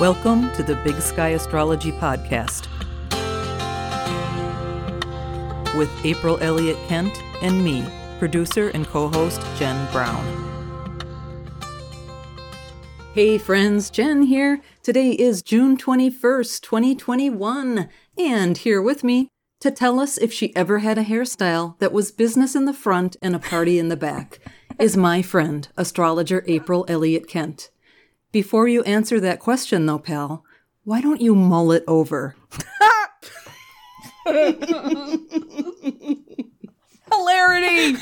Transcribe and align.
Welcome 0.00 0.50
to 0.54 0.62
the 0.62 0.74
Big 0.82 1.00
Sky 1.00 1.28
Astrology 1.28 1.92
Podcast 1.92 2.66
with 5.76 5.90
April 6.04 6.38
Elliott 6.40 6.78
Kent 6.88 7.22
and 7.40 7.62
me, 7.62 7.86
producer 8.18 8.70
and 8.70 8.86
co 8.86 9.08
host 9.08 9.40
Jen 9.58 9.90
Brown. 9.92 10.24
Hey 13.14 13.38
friends, 13.38 13.90
Jen 13.90 14.22
here. 14.22 14.60
Today 14.82 15.10
is 15.10 15.42
June 15.42 15.76
21st, 15.76 16.62
2021, 16.62 17.88
and 18.18 18.58
here 18.58 18.82
with 18.82 19.04
me 19.04 19.28
to 19.60 19.70
tell 19.70 20.00
us 20.00 20.18
if 20.18 20.32
she 20.32 20.56
ever 20.56 20.80
had 20.80 20.98
a 20.98 21.04
hairstyle 21.04 21.78
that 21.78 21.92
was 21.92 22.10
business 22.10 22.56
in 22.56 22.64
the 22.64 22.72
front 22.72 23.16
and 23.22 23.36
a 23.36 23.38
party 23.38 23.78
in 23.78 23.88
the 23.88 23.96
back 23.96 24.40
is 24.78 24.96
my 24.96 25.22
friend, 25.22 25.68
astrologer 25.76 26.42
April 26.48 26.84
Elliott 26.88 27.28
Kent. 27.28 27.70
Before 28.32 28.66
you 28.66 28.82
answer 28.84 29.20
that 29.20 29.40
question, 29.40 29.84
though, 29.84 29.98
pal, 29.98 30.42
why 30.84 31.02
don't 31.02 31.20
you 31.20 31.34
mull 31.34 31.70
it 31.70 31.84
over? 31.86 32.34
Hilarity! 37.12 37.98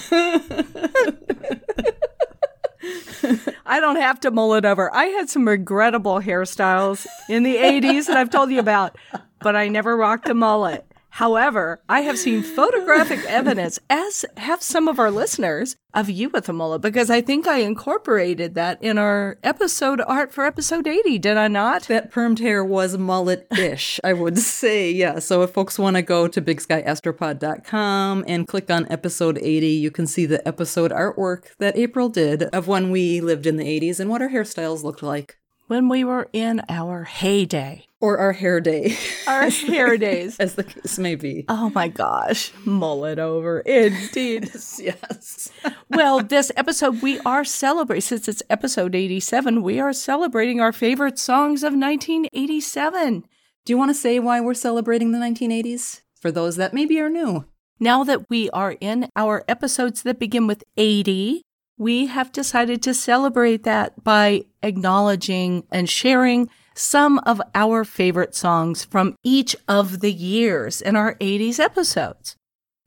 I 3.66 3.80
don't 3.80 3.96
have 3.96 4.20
to 4.20 4.30
mull 4.30 4.54
it 4.54 4.64
over. 4.64 4.94
I 4.94 5.06
had 5.06 5.28
some 5.28 5.48
regrettable 5.48 6.20
hairstyles 6.20 7.06
in 7.28 7.42
the 7.42 7.56
80s 7.56 8.06
that 8.06 8.16
I've 8.16 8.30
told 8.30 8.50
you 8.50 8.60
about, 8.60 8.96
but 9.40 9.56
I 9.56 9.66
never 9.66 9.96
rocked 9.96 10.28
a 10.28 10.34
mullet. 10.34 10.89
However, 11.10 11.82
I 11.88 12.00
have 12.02 12.18
seen 12.18 12.42
photographic 12.42 13.24
evidence, 13.28 13.78
as 13.90 14.24
have 14.36 14.62
some 14.62 14.88
of 14.88 14.98
our 14.98 15.10
listeners, 15.10 15.76
of 15.92 16.08
you 16.08 16.28
with 16.28 16.48
a 16.48 16.52
mullet 16.52 16.80
because 16.80 17.10
I 17.10 17.20
think 17.20 17.46
I 17.46 17.58
incorporated 17.58 18.54
that 18.54 18.82
in 18.82 18.96
our 18.96 19.38
episode 19.42 20.00
art 20.06 20.32
for 20.32 20.44
episode 20.44 20.86
80, 20.86 21.18
did 21.18 21.36
I 21.36 21.48
not? 21.48 21.82
That 21.84 22.12
permed 22.12 22.38
hair 22.38 22.64
was 22.64 22.96
mullet 22.96 23.46
ish, 23.58 23.98
I 24.04 24.12
would 24.12 24.38
say. 24.38 24.90
Yeah. 24.92 25.18
So 25.18 25.42
if 25.42 25.50
folks 25.50 25.78
want 25.78 25.96
to 25.96 26.02
go 26.02 26.28
to 26.28 26.40
bigskyastropod.com 26.40 28.24
and 28.26 28.46
click 28.46 28.70
on 28.70 28.90
episode 28.90 29.38
80, 29.38 29.66
you 29.66 29.90
can 29.90 30.06
see 30.06 30.26
the 30.26 30.46
episode 30.46 30.92
artwork 30.92 31.56
that 31.58 31.76
April 31.76 32.08
did 32.08 32.44
of 32.44 32.68
when 32.68 32.90
we 32.90 33.20
lived 33.20 33.46
in 33.46 33.56
the 33.56 33.64
80s 33.64 33.98
and 33.98 34.08
what 34.08 34.22
our 34.22 34.28
hairstyles 34.28 34.84
looked 34.84 35.02
like. 35.02 35.38
When 35.66 35.88
we 35.88 36.04
were 36.04 36.28
in 36.32 36.62
our 36.68 37.04
heyday. 37.04 37.86
Or 38.00 38.16
our 38.16 38.32
hair 38.32 38.60
day. 38.60 38.96
Our 39.26 39.50
hair 39.50 39.98
days. 39.98 40.38
As 40.38 40.54
the 40.54 40.64
case 40.64 40.98
may 40.98 41.16
be. 41.16 41.44
Oh 41.48 41.70
my 41.74 41.88
gosh. 41.88 42.50
Mullet 42.64 43.18
over. 43.18 43.60
Indeed. 43.60 44.50
yes. 44.54 44.80
yes. 44.82 45.50
well, 45.90 46.20
this 46.20 46.50
episode, 46.56 47.02
we 47.02 47.20
are 47.20 47.44
celebrating, 47.44 48.00
since 48.00 48.26
it's 48.26 48.42
episode 48.48 48.94
87, 48.94 49.62
we 49.62 49.78
are 49.78 49.92
celebrating 49.92 50.60
our 50.60 50.72
favorite 50.72 51.18
songs 51.18 51.62
of 51.62 51.74
1987. 51.74 53.24
Do 53.66 53.72
you 53.72 53.76
want 53.76 53.90
to 53.90 53.94
say 53.94 54.18
why 54.18 54.40
we're 54.40 54.54
celebrating 54.54 55.12
the 55.12 55.18
1980s? 55.18 56.00
For 56.18 56.32
those 56.32 56.56
that 56.56 56.72
maybe 56.72 56.98
are 57.00 57.10
new. 57.10 57.44
Now 57.78 58.04
that 58.04 58.28
we 58.30 58.48
are 58.50 58.76
in 58.80 59.08
our 59.14 59.44
episodes 59.48 60.02
that 60.02 60.18
begin 60.18 60.46
with 60.46 60.64
80, 60.76 61.42
we 61.78 62.06
have 62.06 62.32
decided 62.32 62.82
to 62.82 62.92
celebrate 62.92 63.64
that 63.64 64.04
by 64.04 64.42
acknowledging 64.62 65.64
and 65.70 65.88
sharing 65.88 66.50
some 66.74 67.18
of 67.20 67.40
our 67.54 67.84
favorite 67.84 68.34
songs 68.34 68.84
from 68.84 69.14
each 69.22 69.56
of 69.68 70.00
the 70.00 70.12
years 70.12 70.80
in 70.80 70.96
our 70.96 71.14
80s 71.16 71.58
episodes. 71.58 72.36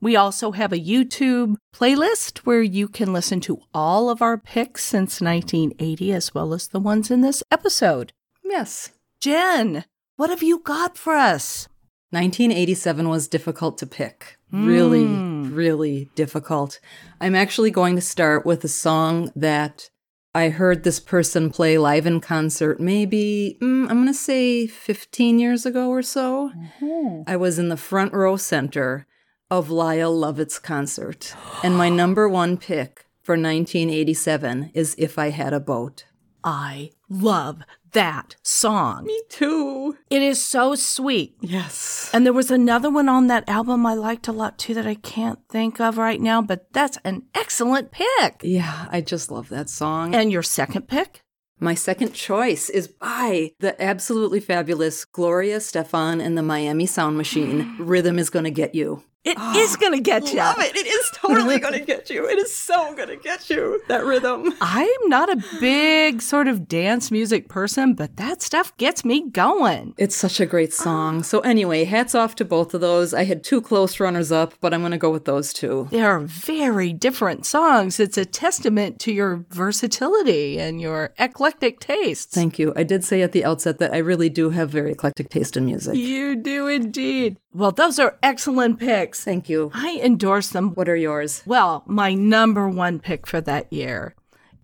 We 0.02 0.18
also 0.18 0.52
have 0.52 0.74
a 0.74 0.80
YouTube 0.80 1.56
playlist 1.74 2.40
where 2.40 2.62
you 2.62 2.90
can 2.90 3.14
listen 3.14 3.40
to 3.42 3.62
all 3.74 4.10
of 4.10 4.22
our 4.22 4.38
picks 4.38 4.84
since 4.84 5.22
1980, 5.22 6.12
as 6.12 6.34
well 6.34 6.54
as 6.54 6.68
the 6.68 6.80
ones 6.80 7.10
in 7.10 7.22
this 7.22 7.42
episode. 7.50 8.12
Yes. 8.44 8.92
Jen, 9.22 9.86
what 10.18 10.30
have 10.30 10.44
you 10.44 10.60
got 10.60 10.98
for 10.98 11.16
us? 11.16 11.70
1987 12.10 13.08
was 13.08 13.28
difficult 13.28 13.78
to 13.78 13.88
pick. 13.88 14.38
Really, 14.52 15.06
mm. 15.06 15.56
really 15.56 16.12
difficult. 16.14 16.80
I'm 17.20 17.34
actually 17.34 17.72
going 17.72 17.96
to 17.96 18.02
start 18.02 18.46
with 18.46 18.64
a 18.64 18.68
song 18.68 19.32
that 19.36 19.90
I 20.36 20.50
heard 20.50 20.84
this 20.84 21.00
person 21.00 21.52
play 21.52 21.78
live 21.78 22.08
in 22.08 22.20
concert 22.20 22.80
maybe, 22.80 23.58
mm, 23.62 23.84
I'm 23.84 23.98
going 23.98 24.08
to 24.08 24.14
say 24.14 24.66
15 24.66 25.38
years 25.38 25.66
ago 25.66 25.90
or 25.90 26.02
so. 26.02 26.52
Mm-hmm. 26.58 27.22
I 27.28 27.36
was 27.36 27.60
in 27.60 27.70
the 27.70 27.78
front 27.78 28.14
row 28.14 28.36
center 28.38 29.06
of 29.52 29.70
Lyle 29.70 30.16
Lovett's 30.16 30.58
concert. 30.58 31.36
and 31.64 31.78
my 31.78 31.90
number 31.90 32.28
one 32.42 32.58
pick 32.58 33.06
for 33.22 33.34
1987 33.34 34.72
is 34.74 34.96
If 34.98 35.20
I 35.20 35.30
Had 35.30 35.54
a 35.54 35.60
Boat. 35.60 36.06
I 36.44 36.90
love 37.08 37.62
that 37.94 38.36
song. 38.44 39.06
Me 39.06 39.22
too. 39.30 39.98
It 40.10 40.22
is 40.22 40.44
so 40.44 40.76
sweet. 40.76 41.36
Yes. 41.42 42.10
And 42.14 42.26
there 42.26 42.34
was 42.34 42.52
another 42.52 42.90
one 42.90 43.10
on 43.10 43.28
that 43.28 43.48
album 43.48 43.86
I 43.86 43.94
liked 43.94 44.28
a 44.28 44.32
lot 44.32 44.58
too 44.58 44.74
that 44.74 44.86
I 44.86 44.96
can't 44.96 45.40
think 45.50 45.80
of 45.80 45.98
right 45.98 46.22
now, 46.22 46.42
but 46.42 46.72
that's 46.74 46.98
an 47.04 47.24
excellent 47.34 47.92
pick. 47.92 48.42
Yeah, 48.44 48.88
I 48.92 49.02
just 49.02 49.32
love 49.32 49.50
that 49.50 49.70
song. 49.70 50.14
And 50.14 50.32
your 50.32 50.44
second 50.44 50.88
pick? 50.88 51.22
My 51.60 51.76
second 51.76 52.14
choice 52.14 52.70
is 52.70 52.88
by 52.88 53.52
the 53.60 53.82
absolutely 53.82 54.42
fabulous 54.42 55.06
Gloria 55.06 55.58
Estefan 55.58 56.22
and 56.22 56.38
the 56.38 56.44
Miami 56.44 56.86
Sound 56.86 57.16
Machine. 57.16 57.76
Rhythm 57.80 58.20
is 58.20 58.30
going 58.30 58.46
to 58.46 58.52
get 58.52 58.76
you. 58.76 59.04
It 59.24 59.38
oh, 59.40 59.58
is 59.58 59.78
going 59.78 59.94
to 59.94 60.02
get 60.02 60.34
you. 60.34 60.40
Love 60.40 60.60
it. 60.60 60.76
It 60.76 60.86
is 60.86 61.10
totally 61.14 61.58
going 61.58 61.74
to 61.80 61.86
get 61.86 62.10
you. 62.10 62.28
It 62.28 62.38
is 62.38 62.54
so 62.56 62.94
going 62.94 63.08
to 63.08 63.16
get 63.16 63.50
you. 63.50 63.82
That 63.88 64.04
rhythm. 64.04 64.54
I'm 64.60 65.08
not 65.08 65.32
a 65.32 65.42
big 65.62 66.22
sort 66.22 66.50
of 66.50 66.68
dance 66.68 67.10
music 67.10 67.48
person, 67.48 67.94
but 67.94 68.18
that 68.18 68.42
stuff 68.42 68.76
gets 68.76 69.06
me 69.06 69.30
going. 69.30 69.94
It's 69.98 70.16
such 70.16 70.42
a 70.42 70.46
great 70.46 70.74
song. 70.74 71.24
So 71.24 71.40
anyway, 71.40 71.86
hats 71.86 72.16
off 72.16 72.36
to 72.36 72.46
both 72.46 72.74
of 72.74 72.82
those. 72.82 73.14
I 73.14 73.24
had 73.24 73.46
two 73.46 73.62
close 73.62 73.98
runners 74.00 74.32
up, 74.32 74.56
but 74.60 74.74
I'm 74.74 74.82
going 74.82 74.92
to 74.92 74.98
go 74.98 75.12
with 75.12 75.24
those 75.24 75.54
two. 75.54 75.88
They 75.90 76.02
are 76.02 76.20
very 76.20 76.92
different 76.92 77.46
songs. 77.46 78.02
It's 78.02 78.18
a 78.18 78.26
testament 78.26 79.00
to 79.02 79.14
your 79.14 79.46
versatility 79.52 80.60
and 80.60 80.82
your 80.82 81.14
eclectic 81.18 81.80
tastes. 81.80 82.36
Thank 82.36 82.60
you. 82.60 82.74
I 82.76 82.84
did 82.84 83.06
say 83.06 83.22
at 83.22 83.32
the 83.32 83.46
outset 83.46 83.80
that 83.80 83.94
I 83.94 84.00
really 84.00 84.30
do 84.30 84.50
have 84.50 84.70
very 84.70 84.92
eclectic 84.92 85.30
taste 85.30 85.56
in 85.56 85.66
music. 85.66 85.96
You 85.96 86.36
do 86.36 86.68
indeed. 86.68 87.38
Well, 87.54 87.72
those 87.72 88.00
are 88.00 88.18
excellent 88.24 88.80
picks. 88.80 89.24
Thank 89.24 89.48
you. 89.48 89.72
I 89.74 90.00
endorse 90.04 90.50
them. 90.50 90.72
What 90.72 90.90
are 90.90 90.96
yours? 90.96 91.44
Well, 91.46 91.84
my 91.86 92.14
number 92.14 92.68
one 92.68 93.00
pick 93.00 93.28
for 93.28 93.42
that 93.42 93.72
year 93.72 94.16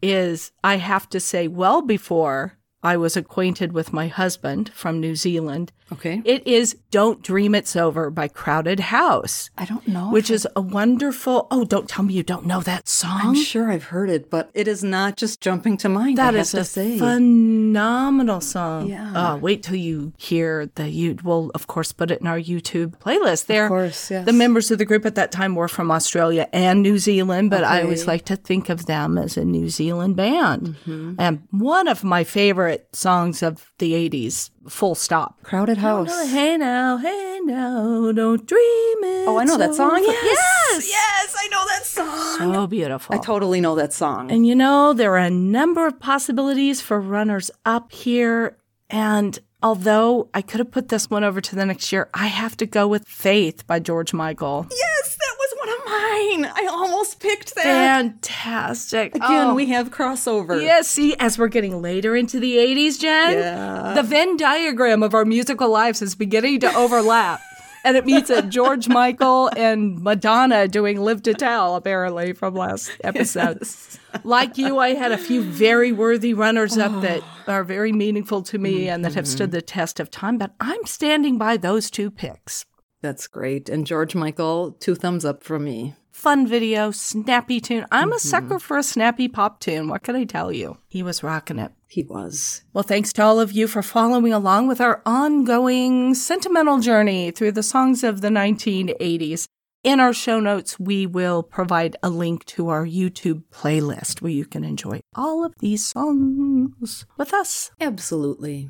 is, 0.02 0.52
I 0.64 0.78
have 0.78 1.08
to 1.10 1.20
say, 1.20 1.48
well 1.48 1.82
before 1.82 2.58
I 2.82 2.98
was 2.98 3.16
acquainted 3.16 3.74
with 3.74 3.94
my 3.94 4.08
husband 4.08 4.70
from 4.74 5.00
New 5.00 5.16
Zealand. 5.16 5.72
Okay. 5.92 6.22
It 6.24 6.46
is 6.46 6.78
Don't 6.92 7.22
Dream 7.24 7.56
It's 7.56 7.76
Over 7.76 8.10
by 8.10 8.28
Crowded 8.28 8.80
House. 8.80 9.50
I 9.58 9.66
don't 9.66 9.88
know. 9.88 10.12
Which 10.12 10.30
is 10.30 10.48
a 10.56 10.62
wonderful. 10.62 11.48
Oh, 11.50 11.66
don't 11.66 11.90
tell 11.90 12.06
me 12.06 12.14
you 12.14 12.24
don't 12.24 12.46
know 12.46 12.62
that 12.62 12.88
song. 12.88 13.22
I'm 13.22 13.36
sure 13.36 13.72
I've 13.72 13.86
heard 13.86 14.10
it, 14.10 14.30
but 14.30 14.52
it 14.54 14.68
is 14.68 14.84
not 14.84 15.18
just 15.18 15.42
jumping 15.42 15.78
to 15.78 15.90
mind. 15.90 16.18
That 16.18 16.36
is 16.36 16.54
a 16.54 16.64
say. 16.64 17.00
phenomenal 17.00 18.42
song. 18.42 18.88
Yeah. 18.88 19.14
Uh, 19.14 19.38
wait 19.38 19.64
till 19.64 19.76
you 19.76 20.14
hear 20.18 20.70
the 20.76 20.90
you. 20.90 21.18
We'll 21.24 21.52
of 21.56 21.68
course 21.68 21.92
put 21.92 22.12
it 22.12 22.22
in 22.22 22.28
our 22.28 22.40
YouTube 22.40 22.98
playlist. 23.00 23.48
There, 23.48 23.66
of 23.66 23.70
course, 23.70 24.12
yes. 24.12 24.26
The 24.26 24.34
members 24.34 24.70
of 24.72 24.78
the 24.78 24.86
group 24.86 25.06
at 25.06 25.16
that 25.16 25.32
time 25.32 25.56
were 25.56 25.68
from 25.68 25.90
Australia 25.92 26.48
and 26.54 26.82
New 26.84 27.00
Zealand, 27.00 27.50
but 27.50 27.64
okay. 27.64 27.74
I 27.74 27.82
always 27.84 28.06
like 28.06 28.26
to 28.26 28.36
think 28.36 28.70
of 28.70 28.86
them 28.86 29.18
as 29.18 29.38
a 29.38 29.46
New 29.46 29.70
Zealand 29.70 30.16
band. 30.16 30.76
Mm-hmm. 30.86 31.16
And 31.18 31.48
one 31.52 31.88
of 31.88 32.04
my 32.04 32.24
favorite 32.24 32.88
songs 32.94 33.42
of 33.42 33.72
the 33.80 33.94
'80s 33.94 34.52
full 34.68 34.96
stop. 34.96 35.42
Crowded 35.44 35.78
House. 35.78 36.32
hey 36.32 36.58
now, 36.58 36.98
hey 36.98 37.40
now, 37.44 38.12
don't 38.12 38.46
dream 38.46 39.04
it. 39.04 39.28
Oh, 39.28 39.38
I 39.38 39.44
know 39.44 39.58
that 39.58 39.76
song. 39.76 40.02
Yes. 40.04 40.24
yes, 40.24 40.90
yes, 40.90 41.36
I 41.38 41.48
know 41.48 41.66
that 41.68 41.86
song. 41.86 42.38
So 42.54 42.68
beautiful. 42.68 43.16
I 43.16 43.20
totally 43.20 43.62
know 43.62 43.76
that 43.76 43.94
song. 43.94 44.32
And 44.32 44.46
you 44.46 44.56
know, 44.56 44.94
there 44.94 45.14
are 45.14 45.18
a 45.18 45.30
number 45.30 45.88
of 45.88 46.00
possibilities 46.00 46.82
for 46.82 47.00
runners 47.00 47.52
up 47.66 47.92
here. 47.92 48.58
And 48.90 49.40
although 49.62 50.30
I 50.34 50.42
could 50.42 50.60
have 50.60 50.72
put 50.72 50.90
this 50.90 51.10
one 51.10 51.24
over 51.24 51.42
to 51.42 51.56
the 51.56 51.66
next 51.66 51.92
year, 51.92 52.10
I 52.14 52.28
have 52.28 52.58
to 52.58 52.66
go 52.66 52.88
with 52.88 53.08
Faith 53.08 53.68
by 53.68 53.80
George 53.80 54.14
Michael. 54.14 54.68
Yes, 54.72 55.18
that 55.18 55.36
was 55.38 55.54
one 55.60 55.70
of 55.70 55.86
mine. 55.86 55.99
I 56.12 56.68
almost 56.72 57.20
picked 57.20 57.56
that. 57.56 57.64
Fantastic. 57.64 59.16
Again, 59.16 59.48
oh. 59.48 59.54
we 59.54 59.68
have 59.68 59.92
crossover. 59.92 60.62
Yeah, 60.62 60.82
see, 60.82 61.16
as 61.18 61.38
we're 61.38 61.48
getting 61.48 61.82
later 61.82 62.16
into 62.16 62.40
the 62.40 62.58
80s, 62.58 63.00
Jen, 63.00 63.34
yeah. 63.34 63.94
the 63.94 64.04
Venn 64.04 64.38
diagram 64.38 65.04
of 65.04 65.14
our 65.14 65.26
musical 65.26 65.70
lives 65.70 66.02
is 66.02 66.16
beginning 66.16 66.60
to 66.62 66.76
overlap. 66.76 67.42
and 67.84 67.98
it 67.98 68.06
meets 68.06 68.30
a 68.30 68.42
George 68.42 68.88
Michael 68.88 69.50
and 69.56 70.02
Madonna 70.02 70.68
doing 70.68 71.00
Live 71.00 71.24
to 71.24 71.34
Tell, 71.34 71.76
apparently, 71.76 72.34
from 72.34 72.56
last 72.56 72.92
episode. 73.04 73.60
Yes. 73.62 74.00
like 74.24 74.58
you, 74.58 74.80
I 74.80 74.94
had 74.96 75.12
a 75.12 75.18
few 75.18 75.42
very 75.42 75.92
worthy 75.92 76.34
runners 76.34 76.78
up 76.78 76.92
oh. 76.92 77.00
that 77.02 77.24
are 77.48 77.64
very 77.64 77.92
meaningful 77.92 78.42
to 78.44 78.58
me 78.58 78.82
mm-hmm. 78.82 78.96
and 78.96 79.06
that 79.06 79.16
have 79.16 79.28
stood 79.28 79.52
the 79.52 79.62
test 79.62 80.00
of 80.00 80.10
time, 80.10 80.38
but 80.38 80.54
I'm 80.60 80.86
standing 80.86 81.38
by 81.38 81.58
those 81.58 81.90
two 81.90 82.12
picks. 82.12 82.66
That's 83.02 83.28
great. 83.28 83.70
And 83.70 83.88
George 83.88 84.16
Michael, 84.16 84.72
two 84.74 84.96
thumbs 84.96 85.26
up 85.26 85.44
from 85.44 85.64
me. 85.66 85.96
fun 86.12 86.46
video, 86.46 86.92
snappy 86.92 87.62
tune. 87.62 87.86
I'm 87.92 88.12
a 88.12 88.16
mm-hmm. 88.16 88.28
sucker 88.28 88.60
for 88.60 88.78
a 88.78 88.84
snappy 88.84 89.30
pop 89.30 89.62
tune. 89.62 89.88
What 89.88 90.04
can 90.04 90.18
I 90.18 90.26
tell 90.26 90.52
you? 90.52 90.78
He 90.90 91.02
was 91.02 91.24
rocking 91.24 91.60
it. 91.60 91.72
He 91.88 92.04
was. 92.04 92.64
Well, 92.74 92.84
thanks 92.84 93.14
to 93.14 93.24
all 93.24 93.40
of 93.40 93.54
you 93.54 93.68
for 93.68 93.82
following 93.82 94.34
along 94.34 94.68
with 94.68 94.82
our 94.82 95.02
ongoing 95.06 96.14
sentimental 96.14 96.80
journey 96.80 97.32
through 97.32 97.54
the 97.54 97.64
songs 97.64 98.04
of 98.04 98.20
the 98.20 98.28
1980s. 98.28 99.48
In 99.82 100.02
our 100.02 100.12
show 100.12 100.42
notes, 100.42 100.78
we 100.78 101.08
will 101.08 101.42
provide 101.42 101.96
a 102.04 102.10
link 102.10 102.44
to 102.48 102.68
our 102.68 102.86
YouTube 102.86 103.44
playlist 103.50 104.22
where 104.22 104.32
you 104.32 104.46
can 104.46 104.66
enjoy 104.66 105.00
all 105.16 105.46
of 105.46 105.54
these 105.60 105.86
songs 105.86 107.06
with 107.18 107.34
us. 107.34 107.72
Absolutely. 107.80 108.70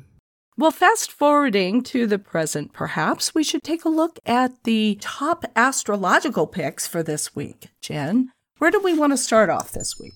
Well, 0.60 0.70
fast 0.70 1.10
forwarding 1.10 1.82
to 1.84 2.06
the 2.06 2.18
present, 2.18 2.74
perhaps 2.74 3.34
we 3.34 3.42
should 3.42 3.62
take 3.62 3.86
a 3.86 3.88
look 3.88 4.18
at 4.26 4.64
the 4.64 4.98
top 5.00 5.46
astrological 5.56 6.46
picks 6.46 6.86
for 6.86 7.02
this 7.02 7.34
week. 7.34 7.68
Jen, 7.80 8.30
where 8.58 8.70
do 8.70 8.78
we 8.78 8.92
want 8.92 9.14
to 9.14 9.16
start 9.16 9.48
off 9.48 9.72
this 9.72 9.98
week? 9.98 10.12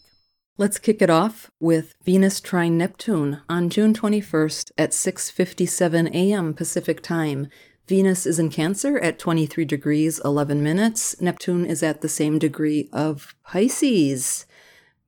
Let's 0.59 0.79
kick 0.79 1.01
it 1.01 1.09
off 1.09 1.51
with 1.61 1.95
Venus 2.05 2.43
trine 2.43 2.77
Neptune 2.77 3.41
on 3.49 3.71
June 3.71 3.95
21st 3.95 4.71
at 4.77 4.91
6:57 4.91 6.11
a.m. 6.15 6.53
Pacific 6.53 7.03
Time. 7.03 7.49
Venus 7.89 8.27
is 8.27 8.39
in 8.39 8.51
Cancer 8.51 8.99
at 8.99 9.19
23 9.19 9.65
degrees 9.65 10.21
11 10.23 10.63
minutes. 10.63 11.19
Neptune 11.23 11.65
is 11.65 11.83
at 11.83 12.03
the 12.03 12.09
same 12.11 12.39
degree 12.39 12.91
of 12.93 13.35
Pisces. 13.45 14.45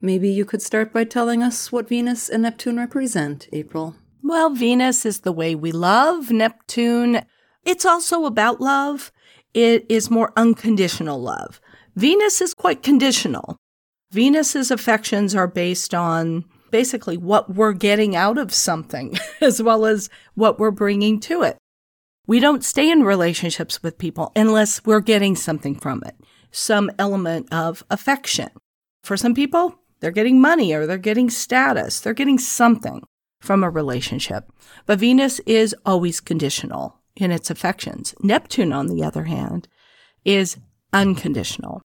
Maybe 0.00 0.30
you 0.30 0.46
could 0.46 0.62
start 0.62 0.94
by 0.94 1.04
telling 1.04 1.42
us 1.42 1.70
what 1.70 1.90
Venus 1.90 2.30
and 2.30 2.44
Neptune 2.44 2.78
represent, 2.78 3.48
April. 3.52 3.96
Well, 4.28 4.50
Venus 4.50 5.06
is 5.06 5.20
the 5.20 5.30
way 5.30 5.54
we 5.54 5.70
love. 5.70 6.32
Neptune, 6.32 7.24
it's 7.64 7.86
also 7.86 8.24
about 8.24 8.60
love. 8.60 9.12
It 9.54 9.86
is 9.88 10.10
more 10.10 10.32
unconditional 10.36 11.22
love. 11.22 11.60
Venus 11.94 12.40
is 12.40 12.52
quite 12.52 12.82
conditional. 12.82 13.56
Venus's 14.10 14.72
affections 14.72 15.36
are 15.36 15.46
based 15.46 15.94
on 15.94 16.44
basically 16.72 17.16
what 17.16 17.54
we're 17.54 17.72
getting 17.72 18.16
out 18.16 18.36
of 18.36 18.52
something 18.52 19.16
as 19.40 19.62
well 19.62 19.86
as 19.86 20.10
what 20.34 20.58
we're 20.58 20.72
bringing 20.72 21.20
to 21.20 21.42
it. 21.42 21.56
We 22.26 22.40
don't 22.40 22.64
stay 22.64 22.90
in 22.90 23.04
relationships 23.04 23.80
with 23.80 23.96
people 23.96 24.32
unless 24.34 24.84
we're 24.84 24.98
getting 24.98 25.36
something 25.36 25.76
from 25.76 26.02
it, 26.04 26.16
some 26.50 26.90
element 26.98 27.46
of 27.54 27.84
affection. 27.90 28.48
For 29.04 29.16
some 29.16 29.36
people, 29.36 29.78
they're 30.00 30.10
getting 30.10 30.40
money 30.40 30.74
or 30.74 30.84
they're 30.84 30.98
getting 30.98 31.30
status, 31.30 32.00
they're 32.00 32.12
getting 32.12 32.40
something 32.40 33.04
from 33.40 33.62
a 33.62 33.70
relationship. 33.70 34.50
But 34.86 34.98
Venus 34.98 35.40
is 35.40 35.74
always 35.84 36.20
conditional 36.20 37.00
in 37.16 37.30
its 37.30 37.50
affections. 37.50 38.14
Neptune, 38.22 38.72
on 38.72 38.86
the 38.86 39.02
other 39.02 39.24
hand, 39.24 39.68
is 40.24 40.56
unconditional. 40.92 41.82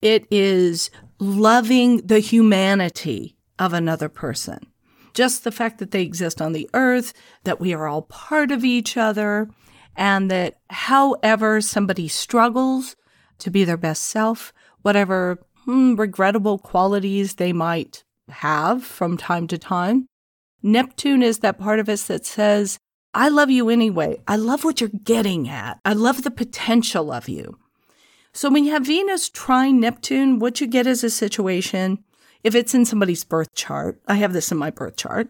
It 0.00 0.26
is 0.30 0.90
loving 1.18 1.98
the 1.98 2.20
humanity 2.20 3.36
of 3.58 3.72
another 3.72 4.08
person. 4.08 4.66
Just 5.12 5.44
the 5.44 5.52
fact 5.52 5.78
that 5.78 5.90
they 5.90 6.02
exist 6.02 6.40
on 6.40 6.52
the 6.52 6.70
earth, 6.72 7.12
that 7.44 7.60
we 7.60 7.74
are 7.74 7.86
all 7.86 8.02
part 8.02 8.50
of 8.50 8.64
each 8.64 8.96
other, 8.96 9.50
and 9.96 10.30
that 10.30 10.58
however 10.70 11.60
somebody 11.60 12.08
struggles 12.08 12.96
to 13.38 13.50
be 13.50 13.64
their 13.64 13.76
best 13.76 14.04
self, 14.04 14.52
whatever 14.82 15.38
hmm, 15.64 15.94
regrettable 15.94 16.58
qualities 16.58 17.34
they 17.34 17.52
might 17.52 18.04
have 18.28 18.84
from 18.84 19.16
time 19.16 19.46
to 19.48 19.58
time, 19.58 20.06
Neptune 20.62 21.22
is 21.22 21.38
that 21.38 21.58
part 21.58 21.78
of 21.78 21.88
us 21.88 22.04
that 22.04 22.26
says, 22.26 22.78
I 23.12 23.28
love 23.28 23.50
you 23.50 23.68
anyway. 23.68 24.20
I 24.28 24.36
love 24.36 24.64
what 24.64 24.80
you're 24.80 24.90
getting 25.04 25.48
at. 25.48 25.80
I 25.84 25.94
love 25.94 26.22
the 26.22 26.30
potential 26.30 27.10
of 27.12 27.28
you. 27.28 27.58
So 28.32 28.48
when 28.48 28.64
you 28.64 28.72
have 28.72 28.86
Venus 28.86 29.28
trine 29.28 29.80
Neptune, 29.80 30.38
what 30.38 30.60
you 30.60 30.66
get 30.66 30.86
is 30.86 31.02
a 31.02 31.10
situation, 31.10 32.04
if 32.44 32.54
it's 32.54 32.74
in 32.74 32.84
somebody's 32.84 33.24
birth 33.24 33.52
chart, 33.54 34.00
I 34.06 34.14
have 34.16 34.32
this 34.32 34.52
in 34.52 34.58
my 34.58 34.70
birth 34.70 34.96
chart, 34.96 35.28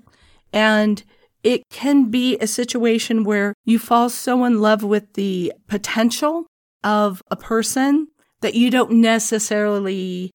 and 0.53 1.03
it 1.43 1.63
can 1.71 2.11
be 2.11 2.37
a 2.39 2.47
situation 2.47 3.25
where 3.25 3.55
you 3.65 3.79
fall 3.79 4.11
so 4.11 4.45
in 4.45 4.61
love 4.61 4.83
with 4.83 5.15
the 5.15 5.55
potential 5.67 6.47
of 6.85 7.23
a 7.31 7.37
person 7.37 8.09
that 8.43 8.55
you 8.55 8.71
don't 8.71 8.93
necessarily 8.93 10.31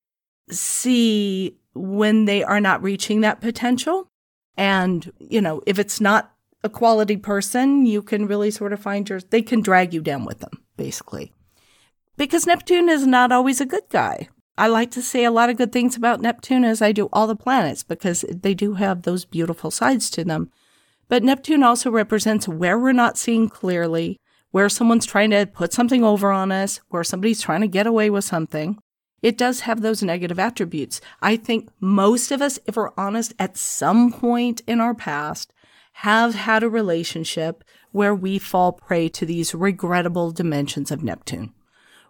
see 0.50 1.57
when 1.75 2.25
they 2.25 2.44
are 2.44 2.59
not 2.59 2.81
reaching 2.81 3.21
that 3.21 3.42
potential. 3.42 4.07
And, 4.57 5.12
you 5.19 5.42
know, 5.42 5.62
if 5.66 5.80
it's 5.80 6.00
not 6.00 6.34
a 6.63 6.69
quality 6.69 7.18
person, 7.18 7.86
you 7.86 8.02
can 8.02 8.28
really 8.28 8.52
sort 8.52 8.74
of 8.74 8.80
find 8.80 9.07
your, 9.07 9.19
they 9.19 9.42
can 9.42 9.62
drag 9.62 9.94
you 9.94 10.02
down 10.02 10.25
with 10.25 10.40
them, 10.40 10.63
basically. 10.78 11.34
Because 12.18 12.48
Neptune 12.48 12.90
is 12.90 13.06
not 13.06 13.31
always 13.31 13.60
a 13.60 13.66
good 13.66 13.84
guy. 13.90 14.30
I 14.57 14.68
like 14.68 14.90
to 14.92 15.02
say 15.02 15.25
a 15.25 15.31
lot 15.31 15.50
of 15.50 15.57
good 15.57 15.74
things 15.74 15.98
about 15.98 16.22
Neptune 16.22 16.63
as 16.63 16.81
I 16.81 16.94
do 16.94 17.10
all 17.12 17.28
the 17.28 17.36
planets 17.36 17.84
because 17.84 18.24
they 18.30 18.54
do 18.54 18.75
have 18.75 19.02
those 19.02 19.25
beautiful 19.25 19.69
sides 19.69 20.10
to 20.12 20.24
them. 20.24 20.50
But 21.10 21.24
Neptune 21.24 21.62
also 21.62 21.92
represents 21.92 22.48
where 22.48 22.80
we're 22.80 22.94
not 22.94 23.18
seeing 23.18 23.50
clearly, 23.50 24.18
where 24.52 24.69
someone's 24.69 25.06
trying 25.06 25.31
to 25.31 25.46
put 25.46 25.74
something 25.74 26.04
over 26.04 26.31
on 26.31 26.54
us, 26.54 26.80
where 26.88 27.04
somebody's 27.04 27.42
trying 27.42 27.62
to 27.62 27.68
get 27.68 27.86
away 27.86 28.10
with 28.10 28.24
something. 28.24 28.80
It 29.22 29.38
does 29.38 29.62
have 29.62 29.82
those 29.82 30.04
negative 30.04 30.40
attributes. 30.40 31.02
I 31.22 31.36
think 31.36 31.70
most 31.80 32.32
of 32.32 32.42
us, 32.42 32.60
if 32.66 32.76
we're 32.76 32.92
honest, 32.98 33.34
at 33.40 33.58
some 33.58 34.12
point 34.12 34.62
in 34.68 34.80
our 34.80 34.94
past, 34.94 35.52
have 36.00 36.36
had 36.36 36.62
a 36.62 36.70
relationship 36.70 37.64
where 37.92 38.14
we 38.14 38.38
fall 38.38 38.74
prey 38.74 39.08
to 39.10 39.26
these 39.26 39.56
regrettable 39.56 40.32
dimensions 40.32 40.92
of 40.92 41.04
Neptune. 41.04 41.54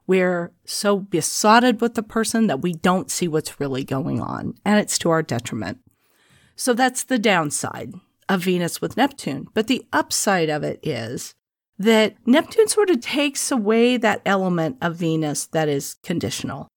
We're 0.08 0.52
so 0.66 1.00
besotted 1.00 1.82
with 1.82 1.94
the 1.94 2.04
person 2.04 2.48
that 2.48 2.62
we 2.62 2.74
don't 2.74 3.12
see 3.12 3.28
what's 3.28 3.60
really 3.60 3.84
going 3.84 4.20
on, 4.22 4.56
and 4.66 4.80
it's 4.80 4.98
to 5.00 5.10
our 5.10 5.22
detriment. 5.22 5.80
So 6.56 6.74
that's 6.74 7.04
the 7.04 7.20
downside 7.20 7.94
of 8.28 8.42
Venus 8.42 8.82
with 8.82 8.98
Neptune. 8.98 9.48
But 9.54 9.68
the 9.68 9.86
upside 9.94 10.50
of 10.50 10.64
it 10.64 10.80
is 10.82 11.36
that 11.78 12.16
Neptune 12.26 12.68
sort 12.68 12.90
of 12.90 13.02
takes 13.02 13.52
away 13.52 13.98
that 13.98 14.22
element 14.26 14.78
of 14.82 14.96
Venus 14.96 15.46
that 15.48 15.68
is 15.68 15.96
conditional. 16.04 16.68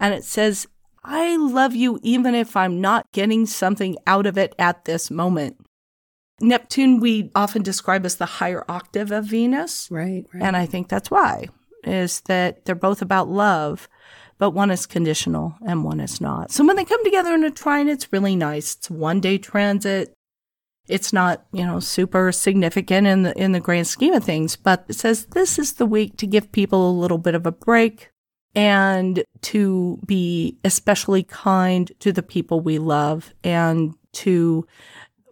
And 0.00 0.14
it 0.14 0.24
says, 0.24 0.66
I 1.04 1.36
love 1.36 1.74
you 1.74 2.00
even 2.02 2.34
if 2.34 2.56
I'm 2.56 2.80
not 2.80 3.06
getting 3.12 3.46
something 3.46 3.96
out 4.06 4.26
of 4.26 4.36
it 4.36 4.54
at 4.58 4.84
this 4.84 5.10
moment. 5.10 5.56
Neptune, 6.40 7.00
we 7.00 7.30
often 7.34 7.62
describe 7.62 8.06
as 8.06 8.16
the 8.16 8.26
higher 8.26 8.64
octave 8.68 9.12
of 9.12 9.26
Venus. 9.26 9.88
Right, 9.90 10.24
right. 10.32 10.42
And 10.42 10.56
I 10.56 10.66
think 10.66 10.88
that's 10.88 11.10
why 11.10 11.48
is 11.84 12.20
that 12.22 12.64
they're 12.64 12.74
both 12.74 13.00
about 13.02 13.28
love, 13.28 13.88
but 14.38 14.50
one 14.50 14.70
is 14.70 14.86
conditional 14.86 15.54
and 15.66 15.84
one 15.84 16.00
is 16.00 16.20
not. 16.20 16.50
So 16.50 16.64
when 16.64 16.76
they 16.76 16.84
come 16.84 17.02
together 17.04 17.34
in 17.34 17.44
a 17.44 17.50
trine, 17.50 17.88
it's 17.88 18.12
really 18.12 18.36
nice. 18.36 18.74
It's 18.76 18.90
one 18.90 19.20
day 19.20 19.38
transit. 19.38 20.12
It's 20.88 21.12
not, 21.12 21.46
you 21.52 21.64
know, 21.64 21.78
super 21.78 22.32
significant 22.32 23.06
in 23.06 23.22
the 23.22 23.38
in 23.38 23.52
the 23.52 23.60
grand 23.60 23.86
scheme 23.86 24.14
of 24.14 24.24
things, 24.24 24.56
but 24.56 24.84
it 24.88 24.94
says 24.94 25.26
this 25.26 25.58
is 25.58 25.74
the 25.74 25.86
week 25.86 26.16
to 26.16 26.26
give 26.26 26.52
people 26.52 26.90
a 26.90 27.00
little 27.00 27.18
bit 27.18 27.34
of 27.34 27.46
a 27.46 27.52
break 27.52 28.10
and 28.54 29.24
to 29.42 29.98
be 30.06 30.56
especially 30.64 31.22
kind 31.22 31.92
to 32.00 32.12
the 32.12 32.22
people 32.22 32.60
we 32.60 32.78
love 32.78 33.32
and 33.44 33.94
to 34.12 34.66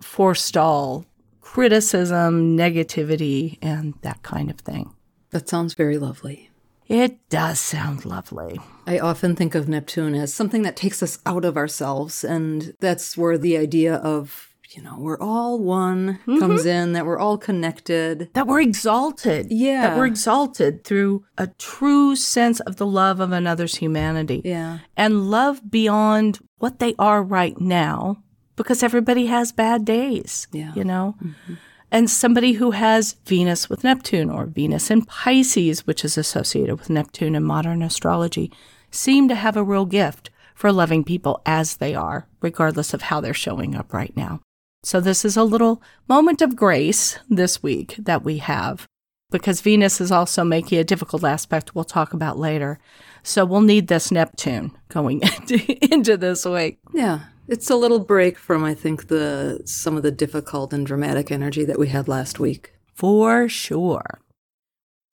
forestall 0.02 1.04
criticism, 1.40 2.56
negativity, 2.56 3.58
and 3.62 3.94
that 4.02 4.22
kind 4.22 4.50
of 4.50 4.58
thing. 4.60 4.94
That 5.30 5.48
sounds 5.48 5.74
very 5.74 5.98
lovely. 5.98 6.50
It 6.86 7.28
does 7.28 7.60
sound 7.60 8.04
lovely. 8.04 8.60
I 8.86 8.98
often 8.98 9.36
think 9.36 9.54
of 9.54 9.68
Neptune 9.68 10.14
as 10.14 10.32
something 10.32 10.62
that 10.62 10.76
takes 10.76 11.02
us 11.02 11.18
out 11.26 11.44
of 11.44 11.56
ourselves, 11.56 12.24
and 12.24 12.74
that's 12.80 13.16
where 13.16 13.36
the 13.36 13.58
idea 13.58 13.96
of, 13.96 14.47
you 14.70 14.82
know, 14.82 14.96
we're 14.98 15.18
all 15.18 15.58
one 15.58 16.18
comes 16.26 16.60
mm-hmm. 16.60 16.68
in, 16.68 16.92
that 16.92 17.06
we're 17.06 17.18
all 17.18 17.38
connected. 17.38 18.28
That 18.34 18.46
we're 18.46 18.60
exalted. 18.60 19.46
Yeah. 19.50 19.88
That 19.88 19.96
we're 19.96 20.06
exalted 20.06 20.84
through 20.84 21.24
a 21.38 21.46
true 21.58 22.14
sense 22.14 22.60
of 22.60 22.76
the 22.76 22.86
love 22.86 23.20
of 23.20 23.32
another's 23.32 23.76
humanity. 23.76 24.42
Yeah. 24.44 24.80
And 24.96 25.30
love 25.30 25.70
beyond 25.70 26.40
what 26.58 26.80
they 26.80 26.94
are 26.98 27.22
right 27.22 27.58
now, 27.58 28.22
because 28.56 28.82
everybody 28.82 29.26
has 29.26 29.52
bad 29.52 29.86
days. 29.86 30.46
Yeah. 30.52 30.74
You 30.74 30.84
know? 30.84 31.16
Mm-hmm. 31.22 31.54
And 31.90 32.10
somebody 32.10 32.52
who 32.52 32.72
has 32.72 33.16
Venus 33.24 33.70
with 33.70 33.84
Neptune 33.84 34.28
or 34.28 34.44
Venus 34.44 34.90
in 34.90 35.06
Pisces, 35.06 35.86
which 35.86 36.04
is 36.04 36.18
associated 36.18 36.78
with 36.78 36.90
Neptune 36.90 37.34
in 37.34 37.42
modern 37.42 37.82
astrology, 37.82 38.52
seem 38.90 39.28
to 39.28 39.34
have 39.34 39.56
a 39.56 39.64
real 39.64 39.86
gift 39.86 40.30
for 40.54 40.70
loving 40.72 41.04
people 41.04 41.40
as 41.46 41.76
they 41.76 41.94
are, 41.94 42.28
regardless 42.42 42.92
of 42.92 43.02
how 43.02 43.20
they're 43.22 43.32
showing 43.32 43.74
up 43.74 43.94
right 43.94 44.14
now. 44.16 44.40
So, 44.88 45.00
this 45.00 45.22
is 45.22 45.36
a 45.36 45.44
little 45.44 45.82
moment 46.08 46.40
of 46.40 46.56
grace 46.56 47.18
this 47.28 47.62
week 47.62 47.96
that 47.98 48.24
we 48.24 48.38
have 48.38 48.86
because 49.30 49.60
Venus 49.60 50.00
is 50.00 50.10
also 50.10 50.44
making 50.44 50.78
a 50.78 50.82
difficult 50.82 51.24
aspect 51.24 51.74
we'll 51.74 51.84
talk 51.84 52.14
about 52.14 52.38
later. 52.38 52.78
So, 53.22 53.44
we'll 53.44 53.60
need 53.60 53.88
this 53.88 54.10
Neptune 54.10 54.74
going 54.88 55.20
into, 55.20 55.60
into 55.92 56.16
this 56.16 56.46
week. 56.46 56.78
Yeah. 56.94 57.24
It's 57.48 57.68
a 57.68 57.76
little 57.76 57.98
break 57.98 58.38
from 58.38 58.64
I 58.64 58.72
think 58.72 59.08
the 59.08 59.60
some 59.66 59.94
of 59.98 60.02
the 60.02 60.10
difficult 60.10 60.72
and 60.72 60.86
dramatic 60.86 61.30
energy 61.30 61.66
that 61.66 61.78
we 61.78 61.88
had 61.88 62.08
last 62.08 62.40
week. 62.40 62.72
For 62.94 63.46
sure. 63.46 64.20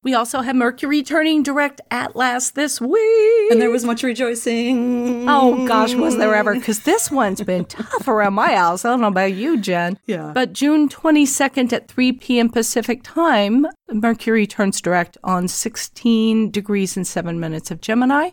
We 0.06 0.14
also 0.14 0.42
have 0.42 0.56
Mercury 0.56 1.02
turning 1.02 1.42
direct 1.42 1.82
at 1.90 2.16
last 2.16 2.54
this 2.54 2.80
week. 2.80 3.52
And 3.52 3.60
there 3.60 3.72
was 3.72 3.86
much 3.86 4.04
rejoicing. 4.04 5.28
Oh 5.28 5.66
gosh, 5.68 5.96
was 5.96 6.16
there 6.18 6.36
ever? 6.36 6.54
Because 6.54 6.82
this 6.82 7.10
one's 7.10 7.42
been 7.42 7.66
tough 7.66 8.08
around 8.08 8.36
my 8.36 8.54
house. 8.54 8.86
I 8.86 8.90
don't 8.90 9.02
know 9.02 9.08
about 9.08 9.34
you, 9.34 9.60
Jen. 9.60 9.98
Yeah. 10.06 10.32
But 10.32 10.54
June 10.54 10.90
22nd 10.90 11.74
at 11.74 11.88
3 11.88 12.12
p.m. 12.12 12.50
Pacific 12.50 13.02
time, 13.02 13.66
Mercury 13.92 14.46
turns 14.46 14.80
direct 14.80 15.18
on 15.24 15.48
16 15.48 16.52
degrees 16.52 16.96
and 16.96 17.08
7 17.08 17.40
minutes 17.40 17.72
of 17.72 17.82
Gemini. 17.82 18.30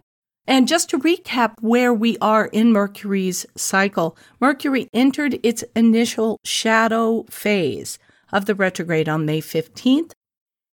And 0.47 0.69
just 0.69 0.91
to 0.91 0.99
recap 0.99 1.55
where 1.63 1.95
we 1.95 2.19
are 2.19 2.49
in 2.49 2.73
Mercury's 2.73 3.47
cycle, 3.57 4.15
Mercury 4.41 4.89
entered 4.93 5.41
its 5.43 5.65
initial 5.75 6.39
shadow 6.45 7.25
phase 7.31 7.99
of 8.31 8.45
the 8.45 8.55
retrograde 8.55 9.09
on 9.09 9.25
May 9.25 9.41
15th 9.41 10.13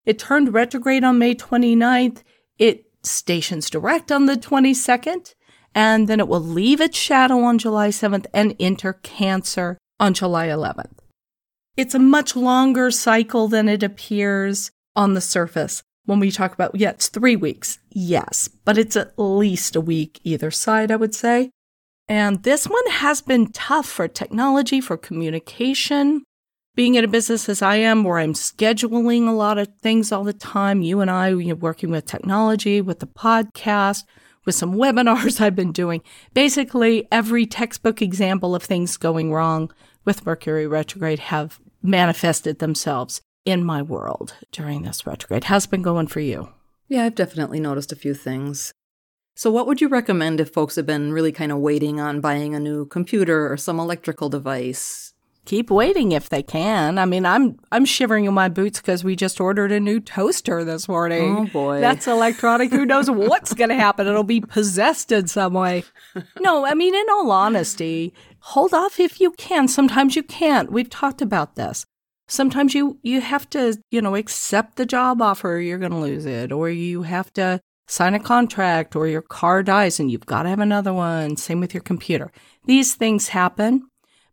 it 0.08 0.18
turned 0.18 0.54
retrograde 0.54 1.04
on 1.04 1.20
May 1.20 1.36
29th. 1.36 2.24
It 2.58 2.86
stations 3.04 3.70
direct 3.70 4.10
on 4.10 4.26
the 4.26 4.38
22nd, 4.38 5.36
and 5.76 6.08
then 6.08 6.22
it 6.22 6.30
will 6.30 6.40
leave 6.40 6.80
its 6.80 6.98
shadow 6.98 7.42
on 7.42 7.58
July 7.58 7.90
7th 7.90 8.26
and 8.34 8.56
enter 8.58 8.94
Cancer 8.94 9.78
on 10.00 10.14
July 10.14 10.48
11th. 10.48 11.00
It's 11.76 11.94
a 11.94 12.00
much 12.00 12.38
longer 12.38 12.90
cycle 12.90 13.50
than 13.50 13.68
it 13.68 13.84
appears 13.84 14.72
on 14.96 15.14
the 15.14 15.22
surface. 15.22 15.84
When 16.06 16.20
we 16.20 16.32
talk 16.32 16.54
about, 16.54 16.76
yeah, 16.76 16.92
it's 16.92 17.10
three 17.10 17.36
weeks. 17.36 17.80
Yes, 17.90 18.48
but 18.48 18.78
it's 18.78 18.96
at 18.96 19.20
least 19.20 19.76
a 19.76 19.82
week 19.82 20.22
either 20.24 20.52
side, 20.52 20.90
I 20.90 20.96
would 20.96 21.14
say. 21.14 21.52
And 22.08 22.44
this 22.44 22.66
one 22.66 22.90
has 22.90 23.22
been 23.22 23.52
tough 23.52 23.88
for 23.88 24.08
technology, 24.08 24.80
for 24.80 24.96
communication, 24.96 26.24
being 26.78 26.94
in 26.94 27.04
a 27.04 27.08
business 27.08 27.50
as 27.50 27.64
I 27.64 27.78
am, 27.78 28.04
where 28.04 28.20
I'm 28.20 28.34
scheduling 28.34 29.28
a 29.28 29.32
lot 29.32 29.58
of 29.58 29.68
things 29.82 30.12
all 30.12 30.24
the 30.24 30.32
time, 30.32 30.84
you 30.84 31.02
and 31.02 31.10
I, 31.10 31.30
you 31.30 31.48
know, 31.48 31.56
working 31.56 31.90
with 31.90 32.06
technology, 32.06 32.82
with 32.82 33.00
the 33.00 33.08
podcast, 33.08 34.04
with 34.46 34.54
some 34.54 34.76
webinars 34.76 35.42
I've 35.42 35.56
been 35.56 35.72
doing, 35.72 36.04
basically 36.36 37.08
every 37.12 37.48
textbook 37.48 38.00
example 38.00 38.54
of 38.54 38.62
things 38.62 38.96
going 38.96 39.34
wrong 39.34 39.72
with 40.06 40.24
Mercury 40.24 40.68
retrograde 40.68 41.18
have 41.18 41.60
manifested 41.82 42.60
themselves 42.60 43.22
in 43.44 43.64
my 43.64 43.82
world 43.82 44.36
during 44.52 44.84
this 44.84 45.08
retrograde. 45.08 45.46
How's 45.46 45.66
it 45.66 45.72
been 45.72 45.82
going 45.82 46.06
for 46.06 46.20
you? 46.20 46.50
Yeah, 46.88 47.06
I've 47.06 47.16
definitely 47.16 47.60
noticed 47.60 47.92
a 47.92 47.96
few 47.96 48.14
things. 48.14 48.72
So, 49.36 49.50
what 49.50 49.66
would 49.66 49.82
you 49.82 49.88
recommend 49.88 50.40
if 50.40 50.54
folks 50.54 50.76
have 50.76 50.86
been 50.86 51.12
really 51.12 51.32
kind 51.32 51.52
of 51.52 51.58
waiting 51.58 52.00
on 52.00 52.22
buying 52.22 52.54
a 52.54 52.60
new 52.60 52.86
computer 52.86 53.52
or 53.52 53.58
some 53.58 53.80
electrical 53.80 54.30
device? 54.30 55.14
Keep 55.48 55.72
waiting 55.72 56.12
if 56.12 56.28
they 56.30 56.44
can. 56.44 57.00
I 57.00 57.06
mean, 57.06 57.26
I'm 57.26 57.58
I'm 57.72 57.86
shivering 57.86 58.26
in 58.26 58.34
my 58.34 58.50
boots 58.50 58.80
because 58.80 59.04
we 59.04 59.16
just 59.16 59.40
ordered 59.40 59.72
a 59.72 59.80
new 59.80 60.00
toaster 60.00 60.64
this 60.64 60.88
morning. 60.88 61.38
Oh 61.38 61.46
boy, 61.46 61.80
that's 61.80 62.06
electronic. 62.06 62.70
Who 62.72 62.86
knows 62.86 63.10
what's 63.10 63.54
going 63.54 63.70
to 63.70 63.76
happen? 63.76 64.06
It'll 64.06 64.24
be 64.24 64.42
possessed 64.42 65.12
in 65.12 65.28
some 65.28 65.54
way. 65.54 65.84
No, 66.40 66.66
I 66.66 66.74
mean, 66.74 66.96
in 66.96 67.06
all 67.12 67.32
honesty, 67.32 68.14
hold 68.40 68.74
off 68.74 69.00
if 69.00 69.20
you 69.20 69.32
can. 69.32 69.68
Sometimes 69.68 70.16
you 70.16 70.24
can't. 70.24 70.72
We've 70.72 70.90
talked 70.90 71.22
about 71.22 71.56
this. 71.56 71.86
Sometimes 72.28 72.74
you 72.74 73.00
you 73.04 73.22
have 73.22 73.50
to 73.52 73.78
you 73.92 74.02
know 74.02 74.16
accept 74.16 74.76
the 74.76 74.86
job 74.86 75.22
offer. 75.22 75.60
You're 75.60 75.80
going 75.80 75.92
to 75.92 75.98
lose 75.98 76.26
it, 76.26 76.52
or 76.52 76.70
you 76.70 77.04
have 77.04 77.32
to 77.34 77.62
sign 77.88 78.14
a 78.14 78.20
contract, 78.20 78.96
or 78.96 79.08
your 79.08 79.22
car 79.22 79.64
dies 79.64 80.00
and 80.00 80.12
you've 80.12 80.26
got 80.26 80.44
to 80.44 80.50
have 80.50 80.60
another 80.60 80.94
one. 80.94 81.38
Same 81.38 81.60
with 81.60 81.74
your 81.74 81.84
computer. 81.84 82.32
These 82.66 82.96
things 82.96 83.30
happen. 83.30 83.88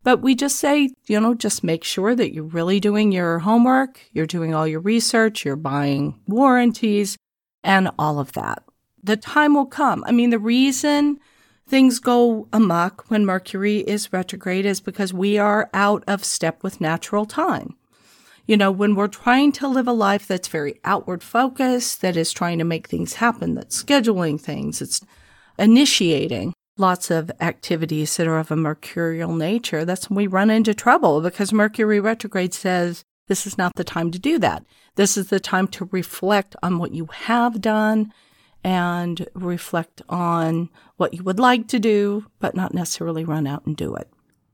But 0.05 0.21
we 0.21 0.35
just 0.35 0.57
say, 0.57 0.91
you 1.07 1.19
know, 1.19 1.35
just 1.35 1.65
make 1.65 1.83
sure 1.83 2.15
that 2.15 2.33
you're 2.33 2.45
really 2.45 2.79
doing 2.79 3.11
your 3.11 3.41
homework, 3.41 4.01
you're 4.13 4.27
doing 4.27 4.55
all 4.55 4.69
your 4.69 4.81
research, 4.81 5.45
you're 5.45 5.57
buying 5.57 6.21
warranties, 6.29 7.17
and 7.65 7.91
all 7.99 8.19
of 8.19 8.33
that. 8.33 8.63
The 9.03 9.17
time 9.17 9.55
will 9.55 9.67
come. 9.67 10.05
I 10.07 10.13
mean, 10.13 10.29
the 10.29 10.39
reason 10.39 11.19
things 11.67 11.99
go 11.99 12.49
amok 12.53 13.07
when 13.09 13.25
Mercury 13.25 13.79
is 13.79 14.13
retrograde 14.13 14.67
is 14.67 14.81
because 14.81 15.15
we 15.15 15.39
are 15.39 15.71
out 15.73 16.05
of 16.07 16.23
step 16.23 16.63
with 16.63 16.83
natural 16.83 17.25
time. 17.25 17.75
You 18.47 18.59
know, 18.59 18.71
when 18.71 18.95
we're 18.95 19.09
trying 19.09 19.53
to 19.53 19.69
live 19.69 19.89
a 19.89 19.93
life 19.93 20.29
that's 20.29 20.49
very 20.49 20.79
outward 20.85 21.23
focused, 21.23 22.03
that 22.03 22.15
is 22.15 22.31
trying 22.31 22.59
to 22.59 22.65
make 22.65 22.89
things 22.89 23.15
happen, 23.15 23.55
that's 23.55 23.83
scheduling 23.83 24.39
things, 24.39 24.83
it's 24.83 25.01
initiating, 25.59 26.53
lots 26.77 27.11
of 27.11 27.31
activities 27.41 28.17
that 28.17 28.27
are 28.27 28.39
of 28.39 28.51
a 28.51 28.57
mercurial 28.57 29.35
nature, 29.35 29.85
that's 29.85 30.11
when 30.11 30.17
we 30.17 30.27
run 30.27 30.51
into 30.51 30.75
trouble 30.75 31.21
because 31.21 31.53
Mercury 31.53 32.01
retrograde 32.01 32.55
says 32.55 33.05
this 33.29 33.47
is 33.47 33.57
not 33.57 33.75
the 33.77 33.85
time 33.85 34.11
to 34.11 34.19
do 34.19 34.39
that. 34.39 34.65
This 34.97 35.17
is 35.17 35.29
the 35.29 35.41
time 35.41 35.69
to 35.69 35.89
reflect 35.91 36.57
on 36.63 36.79
what 36.79 36.93
you 36.93 37.07
have 37.07 37.61
done 37.61 38.13
and 38.63 39.27
reflect 39.35 40.03
on 40.09 40.71
what 40.97 41.15
you 41.15 41.23
would 41.23 41.39
like 41.39 41.69
to 41.69 41.79
do, 41.79 42.27
but 42.39 42.55
not 42.55 42.75
necessarily 42.75 43.25
run 43.25 43.47
out 43.47 43.67
and 43.67 43.77
do 43.77 43.95
it. 43.95 44.09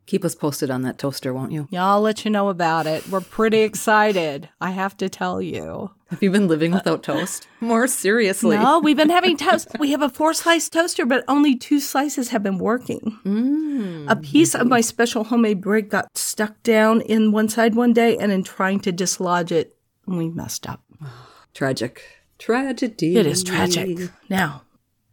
Keep 0.07 0.25
us 0.25 0.35
posted 0.35 0.71
on 0.71 0.83
that 0.83 0.99
toaster, 0.99 1.33
won't 1.33 1.53
you? 1.53 1.69
Yeah, 1.71 1.87
I'll 1.87 2.01
let 2.01 2.25
you 2.25 2.31
know 2.31 2.49
about 2.49 2.87
it. 2.87 3.07
We're 3.09 3.21
pretty 3.21 3.61
excited, 3.61 4.49
I 4.61 4.73
have 4.73 4.97
to 4.97 5.09
tell 5.09 5.41
you. 5.41 5.93
Have 6.11 6.23
you 6.25 6.31
been 6.33 6.49
living 6.49 6.73
without 6.73 7.05
toast? 7.05 7.47
More 7.61 7.87
seriously. 7.87 8.59
No, 8.59 8.81
we've 8.81 8.97
been 8.97 9.11
having 9.11 9.37
toast. 9.37 9.69
We 9.79 9.93
have 9.93 10.03
a 10.03 10.09
four 10.09 10.35
slice 10.35 10.69
toaster, 10.69 11.07
but 11.07 11.23
only 11.29 11.57
two 11.57 11.79
slices 11.79 12.31
have 12.31 12.43
been 12.43 12.59
working. 12.59 13.17
Mm. 13.25 14.11
A 14.11 14.17
piece 14.17 14.57
of 14.57 14.67
my 14.67 14.81
special 14.81 15.23
homemade 15.23 15.61
bread 15.61 15.89
got 15.89 16.19
stuck 16.19 16.61
down 16.65 17.01
in 17.03 17.31
one 17.31 17.49
side 17.49 17.77
one 17.77 17.93
day, 17.93 18.17
and 18.17 18.33
in 18.33 18.43
trying 18.43 18.81
to 18.81 18.93
dislodge 18.93 19.53
it, 19.53 19.77
we 20.05 20.29
messed 20.29 20.69
up. 20.69 20.83
Tragic. 21.55 22.03
Tragedy. 22.39 23.17
It 23.17 23.27
is 23.27 23.45
tragic. 23.45 24.11
Now, 24.29 24.63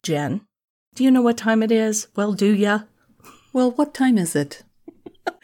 Jen, 0.02 0.40
do 0.94 1.04
you 1.04 1.10
know 1.12 1.22
what 1.22 1.36
time 1.36 1.62
it 1.62 1.70
is? 1.70 2.08
Well, 2.16 2.32
do 2.32 2.52
ya? 2.52 2.80
Well, 3.52 3.70
what 3.72 3.94
time 3.94 4.18
is 4.18 4.34
it? 4.34 4.64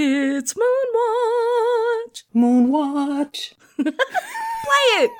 It's 0.00 0.54
Moonwatch. 0.54 2.22
Moonwatch. 2.34 3.54
Play 3.78 3.94
it. 5.00 5.10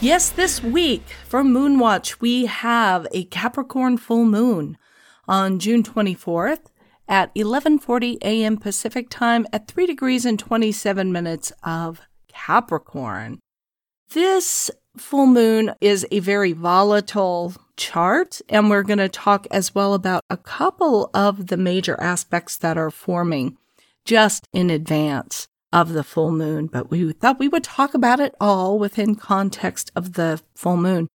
yes, 0.00 0.30
this 0.30 0.62
week 0.62 1.04
for 1.26 1.42
Moonwatch, 1.42 2.20
we 2.20 2.46
have 2.46 3.06
a 3.12 3.24
Capricorn 3.24 3.96
full 3.98 4.24
moon 4.24 4.76
on 5.28 5.58
June 5.58 5.82
24th 5.82 6.66
at 7.08 7.34
11:40 7.34 8.18
a.m. 8.22 8.56
Pacific 8.56 9.08
time 9.08 9.46
at 9.52 9.68
3 9.68 9.86
degrees 9.86 10.24
and 10.24 10.38
27 10.38 11.12
minutes 11.12 11.52
of 11.62 12.00
Capricorn. 12.28 13.38
This 14.10 14.70
full 14.96 15.26
moon 15.26 15.74
is 15.80 16.06
a 16.10 16.20
very 16.20 16.52
volatile 16.52 17.54
chart, 17.76 18.40
and 18.48 18.68
we're 18.68 18.82
going 18.82 18.98
to 18.98 19.08
talk 19.08 19.46
as 19.50 19.74
well 19.74 19.94
about 19.94 20.22
a 20.28 20.36
couple 20.36 21.10
of 21.14 21.48
the 21.48 21.56
major 21.56 22.00
aspects 22.00 22.56
that 22.58 22.76
are 22.76 22.90
forming 22.90 23.56
just 24.04 24.46
in 24.52 24.70
advance 24.70 25.46
of 25.72 25.92
the 25.92 26.04
full 26.04 26.30
moon. 26.30 26.66
But 26.66 26.90
we 26.90 27.12
thought 27.12 27.38
we 27.38 27.48
would 27.48 27.64
talk 27.64 27.94
about 27.94 28.20
it 28.20 28.34
all 28.40 28.78
within 28.78 29.14
context 29.14 29.90
of 29.96 30.14
the 30.14 30.40
full 30.54 30.76
moon. 30.76 31.08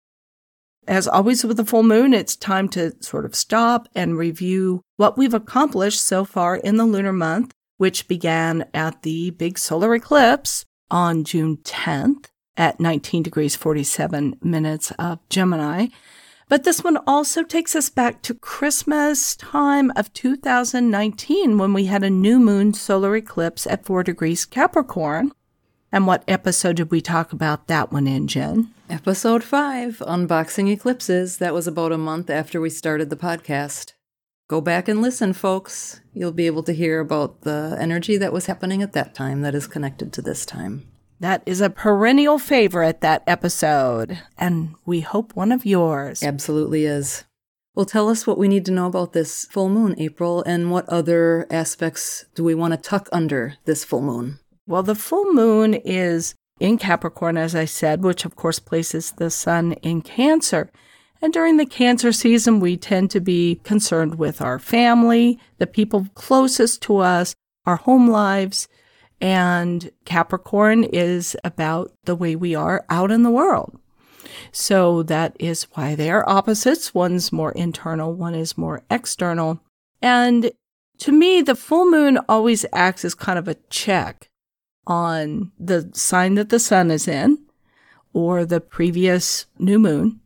As 0.88 1.08
always 1.08 1.44
with 1.44 1.58
the 1.58 1.66
full 1.66 1.84
moon, 1.84 2.14
it's 2.14 2.36
time 2.36 2.70
to 2.70 2.96
sort 3.04 3.26
of 3.26 3.36
stop 3.36 3.90
and 3.94 4.18
review 4.18 4.82
what 4.96 5.18
we've 5.18 5.34
accomplished 5.34 6.02
so 6.02 6.24
far 6.24 6.56
in 6.56 6.78
the 6.78 6.86
lunar 6.86 7.12
month, 7.12 7.54
which 7.78 8.08
began 8.08 8.66
at 8.74 9.02
the 9.04 9.32
big 9.32 9.58
solar 9.58 9.94
eclipse 9.94 10.66
on 10.90 11.26
June 11.26 11.58
10th 11.58 12.28
at 12.58 12.80
19 12.80 13.24
degrees 13.24 13.56
47 13.56 14.38
minutes 14.42 14.92
of 15.00 15.20
Gemini. 15.30 15.88
But 16.50 16.64
this 16.64 16.84
one 16.84 16.98
also 17.06 17.44
takes 17.44 17.76
us 17.76 17.90
back 17.90 18.22
to 18.24 18.34
Christmas 18.34 19.36
time 19.36 19.92
of 19.96 20.14
2019 20.14 21.58
when 21.58 21.74
we 21.74 21.86
had 21.86 22.04
a 22.04 22.10
new 22.10 22.40
moon 22.40 22.74
solar 22.74 23.16
eclipse 23.16 23.68
at 23.68 23.86
4 23.86 24.04
degrees 24.04 24.46
Capricorn. 24.46 25.32
And 25.92 26.08
what 26.08 26.24
episode 26.28 26.78
did 26.78 26.92
we 26.92 27.02
talk 27.02 27.32
about 27.34 27.68
that 27.68 27.92
one 27.92 28.08
in, 28.08 28.28
Jen? 28.28 28.74
Episode 28.90 29.44
5 29.44 30.00
Unboxing 30.00 30.70
Eclipses. 30.72 31.38
That 31.38 31.54
was 31.54 31.68
about 31.68 31.92
a 31.92 31.98
month 31.98 32.30
after 32.30 32.62
we 32.62 32.70
started 32.70 33.10
the 33.10 33.18
podcast. 33.18 33.94
Go 34.48 34.62
back 34.62 34.88
and 34.88 35.02
listen, 35.02 35.34
folks. 35.34 36.00
You'll 36.14 36.32
be 36.32 36.46
able 36.46 36.64
to 36.64 36.74
hear 36.74 37.02
about 37.02 37.42
the 37.42 37.76
energy 37.80 38.16
that 38.18 38.32
was 38.32 38.46
happening 38.46 38.82
at 38.82 38.94
that 38.94 39.14
time 39.14 39.42
that 39.42 39.56
is 39.56 39.68
connected 39.68 40.14
to 40.14 40.22
this 40.22 40.46
time. 40.46 40.88
That 41.20 41.42
is 41.46 41.62
a 41.62 41.70
perennial 41.70 42.38
favorite, 42.38 43.02
that 43.02 43.24
episode, 43.26 44.20
and 44.38 44.76
we 44.86 45.02
hope 45.02 45.36
one 45.36 45.52
of 45.52 45.66
yours. 45.66 46.22
Absolutely 46.22 46.86
is. 46.86 47.24
Well, 47.74 47.86
tell 47.86 48.10
us 48.10 48.28
what 48.28 48.38
we 48.38 48.48
need 48.48 48.66
to 48.66 48.72
know 48.72 48.88
about 48.88 49.14
this 49.14 49.46
full 49.46 49.70
moon, 49.70 49.96
April, 49.98 50.44
and 50.44 50.72
what 50.72 50.88
other 50.90 51.48
aspects 51.50 52.26
do 52.36 52.44
we 52.44 52.56
want 52.56 52.74
to 52.74 52.78
tuck 52.78 53.10
under 53.12 53.56
this 53.66 53.84
full 53.84 54.02
moon? 54.02 54.40
Well, 54.68 54.84
the 54.84 54.96
full 54.96 55.34
moon 55.34 55.74
is 55.74 56.36
in 56.60 56.78
Capricorn, 56.78 57.38
as 57.38 57.56
I 57.56 57.66
said, 57.66 58.04
which 58.04 58.26
of 58.26 58.36
course 58.36 58.60
places 58.60 59.12
the 59.12 59.30
sun 59.30 59.74
in 59.74 60.02
Cancer. 60.02 60.72
And 61.22 61.34
during 61.34 61.58
the 61.58 61.66
Cancer 61.66 62.12
season, 62.12 62.60
we 62.60 62.78
tend 62.78 63.10
to 63.12 63.20
be 63.20 63.62
concerned 63.64 64.16
with 64.16 64.42
our 64.42 64.60
family, 64.60 65.40
the 65.58 65.68
people 65.68 66.08
closest 66.14 66.82
to 66.84 66.98
us, 66.98 67.36
our 67.66 67.78
home 67.78 68.08
lives, 68.08 68.68
And 69.20 69.92
Capricorn 70.06 70.84
is 70.84 71.36
about 71.44 71.92
the 72.06 72.16
way 72.16 72.36
we 72.36 72.54
are 72.56 72.86
out 72.90 73.12
in 73.12 73.24
the 73.24 73.32
world. 73.32 73.78
So 74.52 75.04
that 75.04 75.36
is 75.40 75.64
why 75.74 75.96
they 75.96 76.10
are 76.12 76.28
opposites. 76.28 76.94
One's 76.94 77.32
more 77.32 77.52
internal, 77.54 78.14
one 78.14 78.36
is 78.36 78.58
more 78.58 78.84
external. 78.90 79.62
And 80.02 80.52
to 81.00 81.12
me, 81.12 81.42
the 81.42 81.56
full 81.56 81.90
moon 81.90 82.20
always 82.30 82.66
acts 82.74 83.06
as 83.06 83.16
kind 83.16 83.40
of 83.40 83.48
a 83.48 83.56
check 83.70 84.30
on 84.86 85.52
the 85.60 85.90
sign 85.94 86.36
that 86.36 86.50
the 86.50 86.60
sun 86.60 86.92
is 86.92 87.08
in 87.08 87.40
or 88.14 88.46
the 88.46 88.62
previous 88.62 89.46
new 89.60 89.80
moon. 89.80 90.22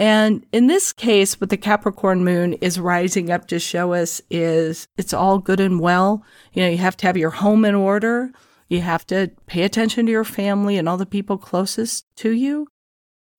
And 0.00 0.46
in 0.50 0.66
this 0.66 0.94
case, 0.94 1.38
what 1.38 1.50
the 1.50 1.58
Capricorn 1.58 2.24
moon 2.24 2.54
is 2.54 2.80
rising 2.80 3.30
up 3.30 3.46
to 3.48 3.58
show 3.58 3.92
us 3.92 4.22
is 4.30 4.88
it's 4.96 5.12
all 5.12 5.38
good 5.38 5.60
and 5.60 5.78
well. 5.78 6.24
You 6.54 6.62
know, 6.62 6.70
you 6.70 6.78
have 6.78 6.96
to 6.96 7.06
have 7.06 7.18
your 7.18 7.28
home 7.28 7.66
in 7.66 7.74
order. 7.74 8.32
You 8.68 8.80
have 8.80 9.06
to 9.08 9.30
pay 9.46 9.62
attention 9.62 10.06
to 10.06 10.12
your 10.12 10.24
family 10.24 10.78
and 10.78 10.88
all 10.88 10.96
the 10.96 11.04
people 11.04 11.36
closest 11.36 12.06
to 12.16 12.30
you. 12.30 12.66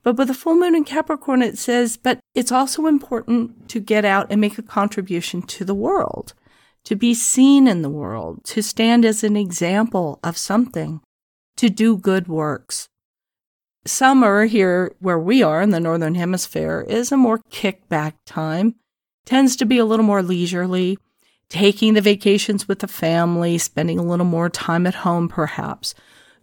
But 0.03 0.17
with 0.17 0.27
the 0.27 0.35
full 0.35 0.53
moon 0.53 0.75
in 0.75 0.83
Capricorn, 0.83 1.41
it 1.41 1.57
says, 1.57 1.97
but 1.97 2.19
it's 2.35 2.51
also 2.51 2.85
important 2.85 3.67
to 3.69 3.79
get 3.79 4.05
out 4.05 4.27
and 4.29 4.39
make 4.39 4.59
a 4.59 4.63
contribution 4.63 5.41
to 5.41 5.65
the 5.65 5.73
world, 5.73 6.35
to 6.83 6.95
be 6.95 7.15
seen 7.15 7.67
in 7.67 7.81
the 7.81 7.89
world, 7.89 8.43
to 8.45 8.61
stand 8.61 9.03
as 9.03 9.23
an 9.23 9.35
example 9.35 10.19
of 10.23 10.37
something, 10.37 11.01
to 11.57 11.69
do 11.69 11.97
good 11.97 12.27
works. 12.27 12.87
Summer 13.85 14.45
here 14.45 14.95
where 14.99 15.17
we 15.17 15.41
are 15.41 15.59
in 15.59 15.71
the 15.71 15.79
Northern 15.79 16.13
Hemisphere 16.13 16.85
is 16.87 17.11
a 17.11 17.17
more 17.17 17.39
kickback 17.49 18.13
time, 18.25 18.75
tends 19.25 19.55
to 19.55 19.65
be 19.65 19.79
a 19.79 19.85
little 19.85 20.05
more 20.05 20.21
leisurely, 20.21 20.99
taking 21.49 21.95
the 21.95 22.01
vacations 22.01 22.67
with 22.67 22.79
the 22.79 22.87
family, 22.87 23.57
spending 23.57 23.97
a 23.97 24.03
little 24.03 24.25
more 24.25 24.49
time 24.49 24.85
at 24.85 24.93
home 24.95 25.27
perhaps. 25.27 25.95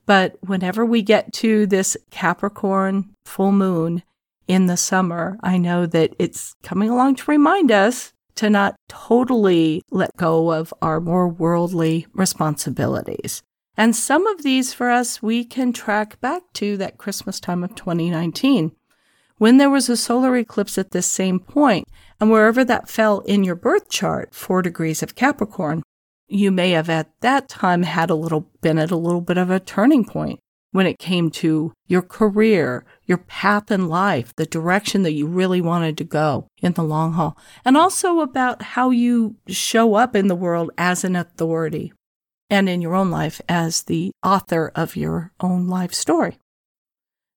But 0.04 0.36
whenever 0.40 0.84
we 0.84 1.00
get 1.00 1.32
to 1.34 1.66
this 1.66 1.96
Capricorn 2.10 3.14
full 3.24 3.52
moon 3.52 4.02
in 4.48 4.66
the 4.66 4.76
summer, 4.76 5.38
I 5.40 5.58
know 5.58 5.86
that 5.86 6.14
it's 6.18 6.56
coming 6.64 6.90
along 6.90 7.16
to 7.16 7.30
remind 7.30 7.70
us 7.70 8.12
to 8.34 8.50
not 8.50 8.74
totally 8.88 9.82
let 9.90 10.16
go 10.16 10.52
of 10.52 10.74
our 10.82 11.00
more 11.00 11.28
worldly 11.28 12.06
responsibilities. 12.14 13.42
And 13.78 13.94
some 13.94 14.26
of 14.26 14.42
these 14.42 14.74
for 14.74 14.90
us, 14.90 15.22
we 15.22 15.44
can 15.44 15.72
track 15.72 16.20
back 16.20 16.42
to 16.54 16.76
that 16.78 16.98
Christmas 16.98 17.38
time 17.38 17.62
of 17.62 17.76
2019 17.76 18.72
when 19.36 19.58
there 19.58 19.70
was 19.70 19.88
a 19.88 19.96
solar 19.96 20.36
eclipse 20.36 20.76
at 20.78 20.90
this 20.90 21.06
same 21.06 21.38
point, 21.38 21.86
and 22.20 22.28
wherever 22.28 22.64
that 22.64 22.88
fell 22.88 23.20
in 23.20 23.44
your 23.44 23.54
birth 23.54 23.88
chart, 23.88 24.34
four 24.34 24.62
degrees 24.62 25.00
of 25.00 25.14
Capricorn, 25.14 25.84
you 26.26 26.50
may 26.50 26.72
have 26.72 26.90
at 26.90 27.12
that 27.20 27.48
time 27.48 27.84
had 27.84 28.10
a 28.10 28.16
little 28.16 28.50
been 28.60 28.78
at 28.78 28.90
a 28.90 28.96
little 28.96 29.20
bit 29.20 29.38
of 29.38 29.48
a 29.48 29.60
turning 29.60 30.04
point 30.04 30.40
when 30.72 30.86
it 30.86 30.98
came 30.98 31.30
to 31.30 31.72
your 31.86 32.02
career, 32.02 32.84
your 33.06 33.18
path 33.18 33.70
in 33.70 33.88
life, 33.88 34.34
the 34.34 34.44
direction 34.44 35.02
that 35.04 35.12
you 35.12 35.26
really 35.26 35.60
wanted 35.60 35.96
to 35.96 36.04
go 36.04 36.48
in 36.60 36.72
the 36.72 36.82
long 36.82 37.12
haul, 37.12 37.38
and 37.64 37.76
also 37.76 38.18
about 38.18 38.60
how 38.60 38.90
you 38.90 39.36
show 39.46 39.94
up 39.94 40.16
in 40.16 40.26
the 40.26 40.34
world 40.34 40.70
as 40.76 41.04
an 41.04 41.14
authority 41.14 41.92
and 42.50 42.68
in 42.68 42.80
your 42.80 42.94
own 42.94 43.10
life 43.10 43.40
as 43.48 43.82
the 43.82 44.10
author 44.22 44.72
of 44.74 44.96
your 44.96 45.32
own 45.40 45.68
life 45.68 45.92
story. 45.92 46.38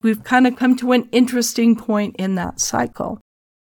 We've 0.01 0.23
kind 0.23 0.47
of 0.47 0.55
come 0.55 0.75
to 0.77 0.93
an 0.93 1.07
interesting 1.11 1.75
point 1.75 2.15
in 2.17 2.35
that 2.35 2.59
cycle. 2.59 3.19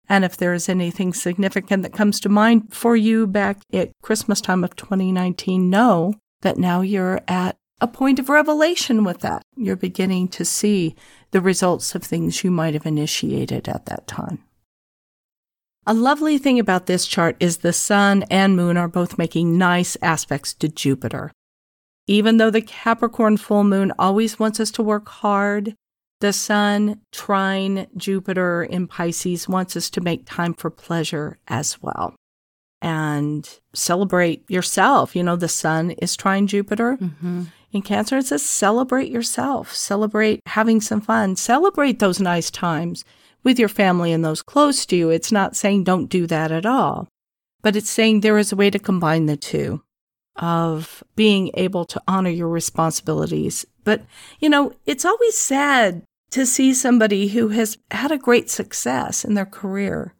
And 0.08 0.24
if 0.24 0.38
there 0.38 0.54
is 0.54 0.70
anything 0.70 1.14
significant 1.14 1.84
that 1.84 1.94
comes 1.94 2.20
to 2.22 2.30
mind 2.30 2.74
for 2.74 2.96
you 2.96 3.28
back 3.28 3.60
at 3.74 3.92
Christmas 4.02 4.42
time 4.42 4.64
of 4.64 4.76
2019, 4.76 5.70
know 5.70 6.14
that 6.42 6.58
now 6.58 6.82
you're 6.82 7.22
at 7.28 7.58
a 7.82 7.88
point 7.88 8.20
of 8.20 8.30
revelation 8.30 9.04
with 9.04 9.20
that. 9.20 9.42
You're 9.56 9.76
beginning 9.76 10.30
to 10.30 10.46
see 10.46 10.96
the 11.32 11.42
results 11.42 11.96
of 11.96 12.04
things 12.04 12.44
you 12.44 12.52
might 12.52 12.74
have 12.74 12.86
initiated 12.86 13.68
at 13.68 13.88
that 13.88 14.08
time. 14.08 14.44
A 15.88 15.94
lovely 15.94 16.38
thing 16.38 16.60
about 16.60 16.88
this 16.88 17.06
chart 17.06 17.38
is 17.40 17.58
the 17.58 17.74
sun 17.74 18.24
and 18.32 18.56
moon 18.56 18.76
are 18.76 18.88
both 18.88 19.18
making 19.18 19.58
nice 19.58 19.96
aspects 20.02 20.54
to 20.56 20.68
Jupiter. 20.68 21.32
Even 22.08 22.38
though 22.38 22.52
the 22.52 22.62
Capricorn 22.62 23.38
full 23.38 23.64
moon 23.64 23.92
always 24.00 24.40
wants 24.40 24.60
us 24.60 24.72
to 24.72 24.84
work 24.84 25.08
hard 25.08 25.76
the 26.22 26.34
sun 26.34 27.02
trine 27.12 27.88
Jupiter 27.98 28.64
in 28.64 28.88
Pisces 28.88 29.50
wants 29.50 29.76
us 29.76 29.90
to 29.92 30.02
make 30.02 30.26
time 30.26 30.54
for 30.54 30.70
pleasure 30.70 31.38
as 31.48 31.82
well 31.82 32.16
and 32.82 33.60
celebrate 33.74 34.50
yourself. 34.50 35.16
You 35.16 35.24
know, 35.24 35.36
the 35.36 35.48
sun 35.48 35.92
is 35.92 36.16
trine 36.16 36.48
Jupiter. 36.48 36.98
Mm-hmm. 36.98 37.44
In 37.74 37.82
Cancer, 37.82 38.18
it 38.18 38.28
says 38.28 38.42
celebrate 38.42 39.12
yourself, 39.12 39.76
celebrate 39.76 40.40
having 40.46 40.80
some 40.80 41.02
fun, 41.02 41.36
celebrate 41.36 42.00
those 42.00 42.22
nice 42.22 42.50
times 42.50 43.04
with 43.46 43.58
your 43.58 43.70
family 43.70 44.12
and 44.12 44.26
those 44.26 44.42
close 44.42 44.86
to 44.88 44.98
you. 44.98 45.10
It's 45.10 45.32
not 45.32 45.56
saying 45.56 45.86
don't 45.86 46.10
do 46.10 46.28
that 46.28 46.52
at 46.52 46.66
all, 46.66 47.08
but 47.62 47.78
it's 47.78 47.90
saying 47.90 48.20
there 48.20 48.38
is 48.38 48.52
a 48.52 48.58
way 48.58 48.70
to 48.70 48.80
combine 48.80 49.28
the 49.28 49.38
two 49.38 49.82
of 50.36 51.02
being 51.16 51.50
able 51.54 51.86
to 51.86 52.02
honor 52.06 52.30
your 52.30 52.50
responsibilities 52.50 53.66
but, 53.86 54.02
you 54.40 54.50
know, 54.50 54.74
it's 54.86 55.06
always 55.06 55.38
sad 55.38 56.04
to 56.32 56.46
see 56.46 56.74
somebody 56.74 57.30
who 57.30 57.50
has 57.50 57.78
had 57.92 58.12
a 58.12 58.18
great 58.18 58.50
success 58.50 59.24
in 59.24 59.36
their 59.36 59.46
career, 59.46 60.14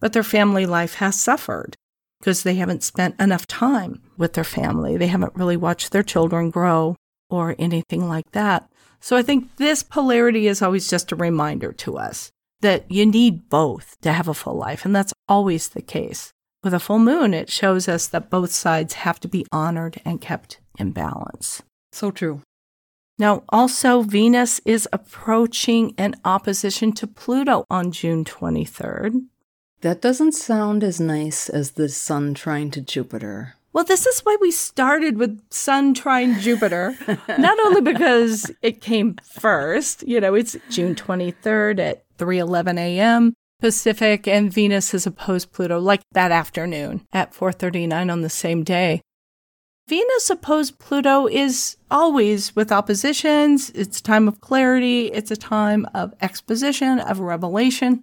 but 0.00 0.12
their 0.12 0.24
family 0.24 0.66
life 0.66 0.94
has 0.94 1.20
suffered 1.20 1.76
because 2.18 2.42
they 2.42 2.54
haven't 2.56 2.82
spent 2.82 3.20
enough 3.20 3.46
time 3.46 4.02
with 4.16 4.32
their 4.32 4.44
family. 4.44 4.96
They 4.96 5.06
haven't 5.06 5.36
really 5.36 5.58
watched 5.58 5.92
their 5.92 6.02
children 6.02 6.50
grow 6.50 6.96
or 7.28 7.54
anything 7.58 8.08
like 8.08 8.32
that. 8.32 8.68
So 8.98 9.14
I 9.16 9.22
think 9.22 9.56
this 9.56 9.82
polarity 9.82 10.48
is 10.48 10.62
always 10.62 10.88
just 10.88 11.12
a 11.12 11.16
reminder 11.16 11.70
to 11.72 11.98
us 11.98 12.32
that 12.60 12.90
you 12.90 13.06
need 13.06 13.48
both 13.48 14.00
to 14.00 14.12
have 14.12 14.28
a 14.28 14.34
full 14.34 14.56
life. 14.56 14.84
And 14.84 14.94
that's 14.94 15.12
always 15.28 15.68
the 15.68 15.82
case. 15.82 16.32
With 16.62 16.74
a 16.74 16.80
full 16.80 16.98
moon, 16.98 17.34
it 17.34 17.50
shows 17.50 17.88
us 17.88 18.06
that 18.08 18.30
both 18.30 18.50
sides 18.50 18.94
have 18.94 19.20
to 19.20 19.28
be 19.28 19.46
honored 19.52 20.00
and 20.04 20.20
kept 20.20 20.58
in 20.78 20.92
balance. 20.92 21.62
So 21.92 22.10
true. 22.10 22.42
Now, 23.18 23.44
also, 23.48 24.02
Venus 24.02 24.60
is 24.66 24.88
approaching 24.92 25.94
an 25.96 26.16
opposition 26.24 26.92
to 26.94 27.06
Pluto 27.06 27.64
on 27.70 27.92
June 27.92 28.24
23rd. 28.24 29.26
That 29.80 30.02
doesn't 30.02 30.32
sound 30.32 30.82
as 30.82 31.00
nice 31.00 31.48
as 31.48 31.72
the 31.72 31.88
Sun 31.88 32.34
trying 32.34 32.70
to 32.72 32.80
Jupiter. 32.80 33.54
Well, 33.72 33.84
this 33.84 34.06
is 34.06 34.20
why 34.20 34.36
we 34.40 34.50
started 34.50 35.18
with 35.18 35.40
Sun 35.50 35.94
trine 35.94 36.40
Jupiter, 36.40 36.96
not 37.38 37.58
only 37.60 37.82
because 37.82 38.50
it 38.62 38.80
came 38.80 39.16
first, 39.22 40.02
you 40.08 40.20
know, 40.20 40.34
it's 40.34 40.56
June 40.70 40.94
23rd 40.94 41.78
at 41.78 42.05
3:11 42.16 42.78
a.m. 42.78 43.34
Pacific 43.60 44.28
and 44.28 44.52
Venus 44.52 44.90
has 44.90 45.06
opposed 45.06 45.52
Pluto 45.52 45.78
like 45.78 46.02
that 46.12 46.30
afternoon 46.30 47.06
at 47.12 47.32
4:39 47.32 48.10
on 48.10 48.20
the 48.20 48.30
same 48.30 48.64
day. 48.64 49.02
Venus 49.88 50.28
opposed 50.30 50.78
Pluto 50.78 51.28
is 51.28 51.76
always 51.90 52.56
with 52.56 52.72
oppositions. 52.72 53.70
It's 53.70 54.00
a 54.00 54.02
time 54.02 54.26
of 54.26 54.40
clarity. 54.40 55.06
It's 55.12 55.30
a 55.30 55.36
time 55.36 55.86
of 55.94 56.12
exposition, 56.20 56.98
of 56.98 57.20
revelation. 57.20 58.02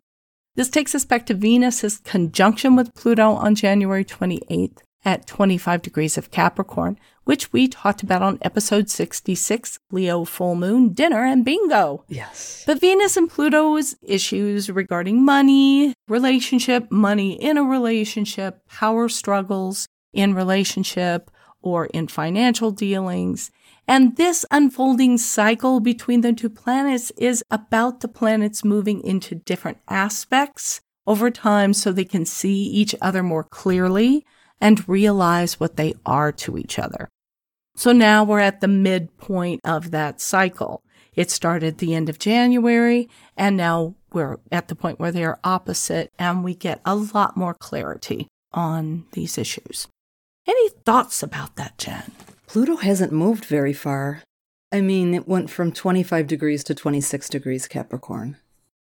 This 0.56 0.70
takes 0.70 0.96
us 0.96 1.04
back 1.04 1.26
to 1.26 1.34
Venus's 1.34 2.00
conjunction 2.00 2.76
with 2.76 2.94
Pluto 2.94 3.32
on 3.32 3.56
January 3.56 4.06
28th 4.06 4.78
at 5.04 5.28
25 5.28 5.82
degrees 5.82 6.18
of 6.18 6.32
Capricorn, 6.32 6.98
which 7.24 7.52
we 7.54 7.68
talked 7.68 8.04
about 8.04 8.22
on 8.22 8.38
episode 8.42 8.90
66, 8.90 9.80
Leo 9.92 10.26
full 10.26 10.56
moon, 10.56 10.94
dinner, 10.94 11.26
and 11.26 11.46
bingo. 11.46 12.04
Yes. 12.08 12.64
But 12.66 12.80
Venus 12.82 13.18
and 13.18 13.30
Pluto's 13.30 13.96
issues 14.02 14.70
regarding 14.70 15.24
money, 15.24 15.94
relationship, 16.08 16.92
money 16.92 17.34
in 17.34 17.58
a 17.58 17.64
relationship, 17.64 18.68
power 18.68 19.10
struggles 19.10 19.88
in 20.14 20.34
relationship, 20.34 21.32
or 21.62 21.86
in 21.88 22.08
financial 22.08 22.72
dealings. 22.72 23.50
And 23.88 24.16
this 24.16 24.46
unfolding 24.52 25.18
cycle 25.18 25.80
between 25.80 26.22
the 26.22 26.34
two 26.34 26.50
planets 26.50 27.12
is 27.18 27.44
about 27.50 28.02
the 28.02 28.08
planets 28.08 28.64
moving 28.64 29.02
into 29.04 29.36
different 29.36 29.80
aspects 29.88 30.82
over 31.08 31.32
time 31.32 31.74
so 31.74 31.92
they 31.92 32.06
can 32.06 32.26
see 32.26 32.64
each 32.64 32.96
other 33.02 33.24
more 33.24 33.44
clearly 33.44 34.26
and 34.62 34.88
realize 34.88 35.60
what 35.60 35.76
they 35.76 35.94
are 36.06 36.32
to 36.32 36.58
each 36.58 36.80
other. 36.80 37.10
So 37.76 37.92
now 37.92 38.24
we're 38.24 38.40
at 38.40 38.62
the 38.62 38.68
midpoint 38.68 39.62
of 39.64 39.92
that 39.92 40.22
cycle. 40.22 40.84
It 41.16 41.32
started 41.32 41.78
the 41.78 41.94
end 41.94 42.10
of 42.10 42.20
January, 42.20 43.10
and 43.38 43.58
now 43.58 43.96
we're 44.12 44.38
at 44.52 44.68
the 44.68 44.76
point 44.76 45.00
where 45.00 45.12
they 45.12 45.24
are 45.24 45.40
opposite, 45.44 46.12
and 46.18 46.44
we 46.44 46.56
get 46.56 46.82
a 46.86 46.96
lot 46.96 47.38
more 47.38 47.54
clarity 47.54 48.28
on 48.52 49.06
these 49.14 49.38
issues. 49.38 49.88
Any 50.48 50.70
thoughts 50.86 51.24
about 51.24 51.56
that, 51.56 51.78
Jen? 51.78 52.12
Pluto 52.48 52.76
hasn't 52.78 53.12
moved 53.12 53.46
very 53.46 53.74
far. 53.74 54.22
I 54.72 54.82
mean, 54.82 55.14
it 55.14 55.28
went 55.28 55.50
from 55.50 55.72
25 55.72 56.28
degrees 56.28 56.64
to 56.66 56.76
26 56.76 57.30
degrees 57.30 57.68
Capricorn. 57.68 58.38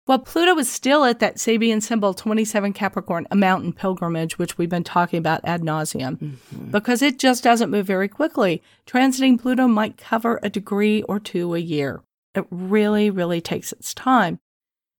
Well, 0.08 0.18
Pluto 0.18 0.58
is 0.58 0.70
still 0.70 1.04
at 1.04 1.20
that 1.20 1.36
Sabian 1.36 1.80
symbol 1.80 2.12
27 2.12 2.72
Capricorn, 2.72 3.28
a 3.30 3.36
mountain 3.36 3.72
pilgrimage, 3.72 4.36
which 4.36 4.58
we've 4.58 4.68
been 4.68 4.82
talking 4.82 5.18
about 5.18 5.42
ad 5.44 5.62
nauseum, 5.62 6.18
mm-hmm. 6.18 6.70
because 6.72 7.02
it 7.02 7.20
just 7.20 7.44
doesn't 7.44 7.70
move 7.70 7.86
very 7.86 8.08
quickly. 8.08 8.62
Transiting 8.84 9.40
Pluto 9.40 9.68
might 9.68 9.96
cover 9.96 10.40
a 10.42 10.50
degree 10.50 11.02
or 11.02 11.20
two 11.20 11.54
a 11.54 11.60
year. 11.60 12.02
It 12.34 12.46
really, 12.50 13.10
really 13.10 13.40
takes 13.40 13.70
its 13.70 13.94
time. 13.94 14.40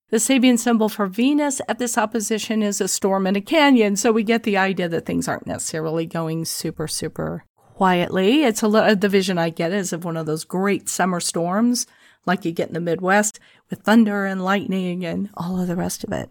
The 0.09 0.17
Sabian 0.17 0.57
symbol 0.57 0.87
for 0.87 1.07
Venus 1.07 1.59
at 1.67 1.79
this 1.79 1.97
opposition 1.97 2.63
is 2.63 2.79
a 2.79 2.87
storm 2.87 3.27
in 3.27 3.35
a 3.35 3.41
canyon, 3.41 3.97
so 3.97 4.11
we 4.11 4.23
get 4.23 4.43
the 4.43 4.57
idea 4.57 4.87
that 4.87 5.05
things 5.05 5.27
aren't 5.27 5.47
necessarily 5.47 6.05
going 6.05 6.45
super, 6.45 6.87
super 6.87 7.43
quietly. 7.57 8.43
It's 8.43 8.61
a 8.61 8.67
little, 8.69 8.95
the 8.95 9.09
vision 9.09 9.37
I 9.37 9.49
get 9.49 9.73
is 9.73 9.91
of 9.91 10.05
one 10.05 10.15
of 10.15 10.27
those 10.27 10.45
great 10.45 10.87
summer 10.87 11.19
storms 11.19 11.87
like 12.25 12.45
you 12.45 12.51
get 12.51 12.67
in 12.67 12.73
the 12.73 12.81
Midwest 12.81 13.39
with 13.69 13.81
thunder 13.81 14.25
and 14.25 14.43
lightning 14.43 15.05
and 15.05 15.29
all 15.35 15.59
of 15.59 15.67
the 15.67 15.75
rest 15.75 16.03
of 16.03 16.11
it. 16.11 16.29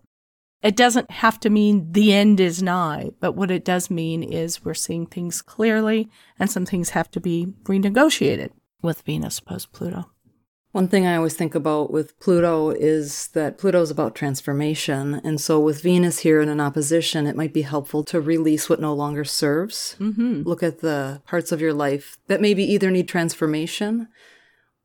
It 0.62 0.76
doesn't 0.76 1.10
have 1.10 1.40
to 1.40 1.50
mean 1.50 1.90
the 1.90 2.12
end 2.12 2.38
is 2.38 2.62
nigh, 2.62 3.10
but 3.18 3.32
what 3.32 3.50
it 3.50 3.64
does 3.64 3.90
mean 3.90 4.22
is 4.22 4.64
we're 4.64 4.74
seeing 4.74 5.06
things 5.06 5.42
clearly 5.42 6.08
and 6.38 6.50
some 6.50 6.66
things 6.66 6.90
have 6.90 7.10
to 7.12 7.20
be 7.20 7.48
renegotiated 7.64 8.50
with 8.80 9.02
Venus 9.02 9.40
post 9.40 9.72
Pluto. 9.72 10.12
One 10.70 10.88
thing 10.88 11.06
I 11.06 11.16
always 11.16 11.34
think 11.34 11.54
about 11.54 11.90
with 11.90 12.18
Pluto 12.18 12.70
is 12.70 13.28
that 13.34 13.58
Pluto 13.58 13.82
is 13.82 13.90
about 13.90 14.14
transformation. 14.14 15.20
And 15.22 15.38
so 15.38 15.60
with 15.60 15.82
Venus 15.82 16.20
here 16.20 16.40
in 16.40 16.48
an 16.48 16.62
opposition, 16.62 17.26
it 17.26 17.36
might 17.36 17.52
be 17.52 17.62
helpful 17.62 18.02
to 18.04 18.22
release 18.22 18.70
what 18.70 18.80
no 18.80 18.94
longer 18.94 19.22
serves. 19.22 19.96
Mm-hmm. 20.00 20.44
Look 20.44 20.62
at 20.62 20.80
the 20.80 21.20
parts 21.26 21.52
of 21.52 21.60
your 21.60 21.74
life 21.74 22.16
that 22.28 22.40
maybe 22.40 22.64
either 22.64 22.90
need 22.90 23.06
transformation 23.06 24.08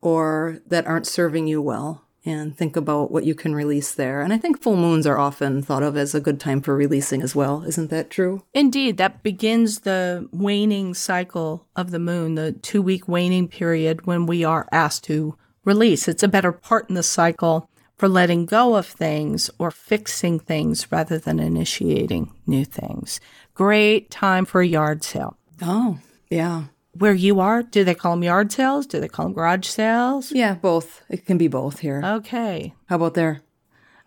or 0.02 0.60
that 0.68 0.86
aren't 0.88 1.08
serving 1.08 1.48
you 1.48 1.62
well 1.62 2.04
and 2.26 2.58
think 2.58 2.76
about 2.76 3.10
what 3.10 3.24
you 3.24 3.34
can 3.34 3.56
release 3.56 3.94
there. 3.94 4.22
And 4.22 4.34
I 4.34 4.38
think 4.38 4.62
full 4.62 4.76
moons 4.76 5.08
are 5.08 5.18
often 5.18 5.62
thought 5.62 5.84
of 5.84 5.96
as 5.96 6.14
a 6.14 6.20
good 6.20 6.40
time 6.40 6.62
for 6.62 6.76
releasing 6.76 7.22
as 7.22 7.36
well. 7.36 7.64
Isn't 7.64 7.90
that 7.90 8.10
true? 8.10 8.44
Indeed. 8.54 8.98
That 8.98 9.24
begins 9.24 9.80
the 9.80 10.28
waning 10.34 10.94
cycle 10.94 11.66
of 11.76 11.92
the 11.92 12.00
moon, 12.00 12.36
the 12.36 12.52
two 12.52 12.82
week 12.82 13.08
waning 13.08 13.48
period 13.48 14.06
when 14.06 14.26
we 14.26 14.44
are 14.44 14.68
asked 14.72 15.06
to 15.06 15.38
release. 15.64 16.08
It's 16.08 16.24
a 16.24 16.28
better 16.28 16.52
part 16.52 16.90
in 16.90 16.96
the 16.96 17.04
cycle 17.04 17.70
for 17.98 18.08
letting 18.08 18.46
go 18.46 18.76
of 18.76 18.86
things 18.86 19.50
or 19.58 19.72
fixing 19.72 20.40
things 20.40 20.92
rather 20.92 21.18
than 21.18 21.40
initiating 21.40 22.32
new 22.46 22.66
things. 22.66 23.20
Great 23.54 24.12
time 24.12 24.46
for 24.46 24.62
a 24.62 24.68
yard 24.68 25.04
sale. 25.04 25.38
Oh, 25.62 26.00
yeah. 26.30 26.66
Where 27.00 27.14
you 27.14 27.40
are, 27.40 27.64
do 27.64 27.84
they 27.84 27.96
call 27.96 28.12
them 28.12 28.24
yard 28.24 28.52
sales? 28.52 28.88
Do 28.88 29.00
they 29.00 29.08
call 29.08 29.26
them 29.26 29.34
garage 29.34 29.68
sales? 29.68 30.32
Yeah, 30.32 30.56
both. 30.56 31.04
It 31.10 31.26
can 31.26 31.38
be 31.38 31.48
both 31.48 31.80
here. 31.80 32.02
Okay. 32.04 32.74
How 32.88 32.96
about 32.96 33.14
there? 33.14 33.42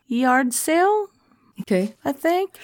Yard 0.06 0.52
sale? 0.54 1.08
Okay. 1.60 1.94
I 2.04 2.12
think. 2.12 2.56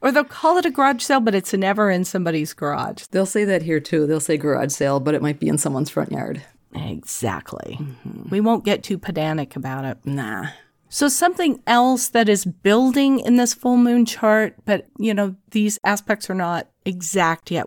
Or 0.00 0.10
they'll 0.10 0.24
call 0.24 0.58
it 0.58 0.66
a 0.66 0.70
garage 0.70 1.02
sale, 1.02 1.20
but 1.20 1.34
it's 1.34 1.52
never 1.52 1.90
in 1.90 2.04
somebody's 2.04 2.52
garage. 2.52 3.04
They'll 3.12 3.24
say 3.24 3.44
that 3.44 3.62
here 3.62 3.78
too. 3.80 4.06
They'll 4.06 4.20
say 4.20 4.36
garage 4.36 4.72
sale, 4.72 4.98
but 4.98 5.14
it 5.14 5.22
might 5.22 5.38
be 5.38 5.48
in 5.48 5.58
someone's 5.58 5.90
front 5.90 6.10
yard. 6.10 6.42
Exactly. 6.74 7.78
Mm-hmm. 7.80 8.28
We 8.30 8.40
won't 8.40 8.64
get 8.64 8.82
too 8.82 8.98
pedantic 8.98 9.54
about 9.54 9.84
it. 9.84 9.98
Nah. 10.04 10.48
So 10.88 11.08
something 11.08 11.62
else 11.66 12.08
that 12.08 12.28
is 12.28 12.44
building 12.44 13.20
in 13.20 13.36
this 13.36 13.54
full 13.54 13.76
moon 13.76 14.04
chart, 14.04 14.56
but 14.64 14.88
you 14.98 15.14
know, 15.14 15.36
these 15.50 15.78
aspects 15.84 16.28
are 16.28 16.34
not 16.34 16.68
exact 16.84 17.50
yet. 17.50 17.66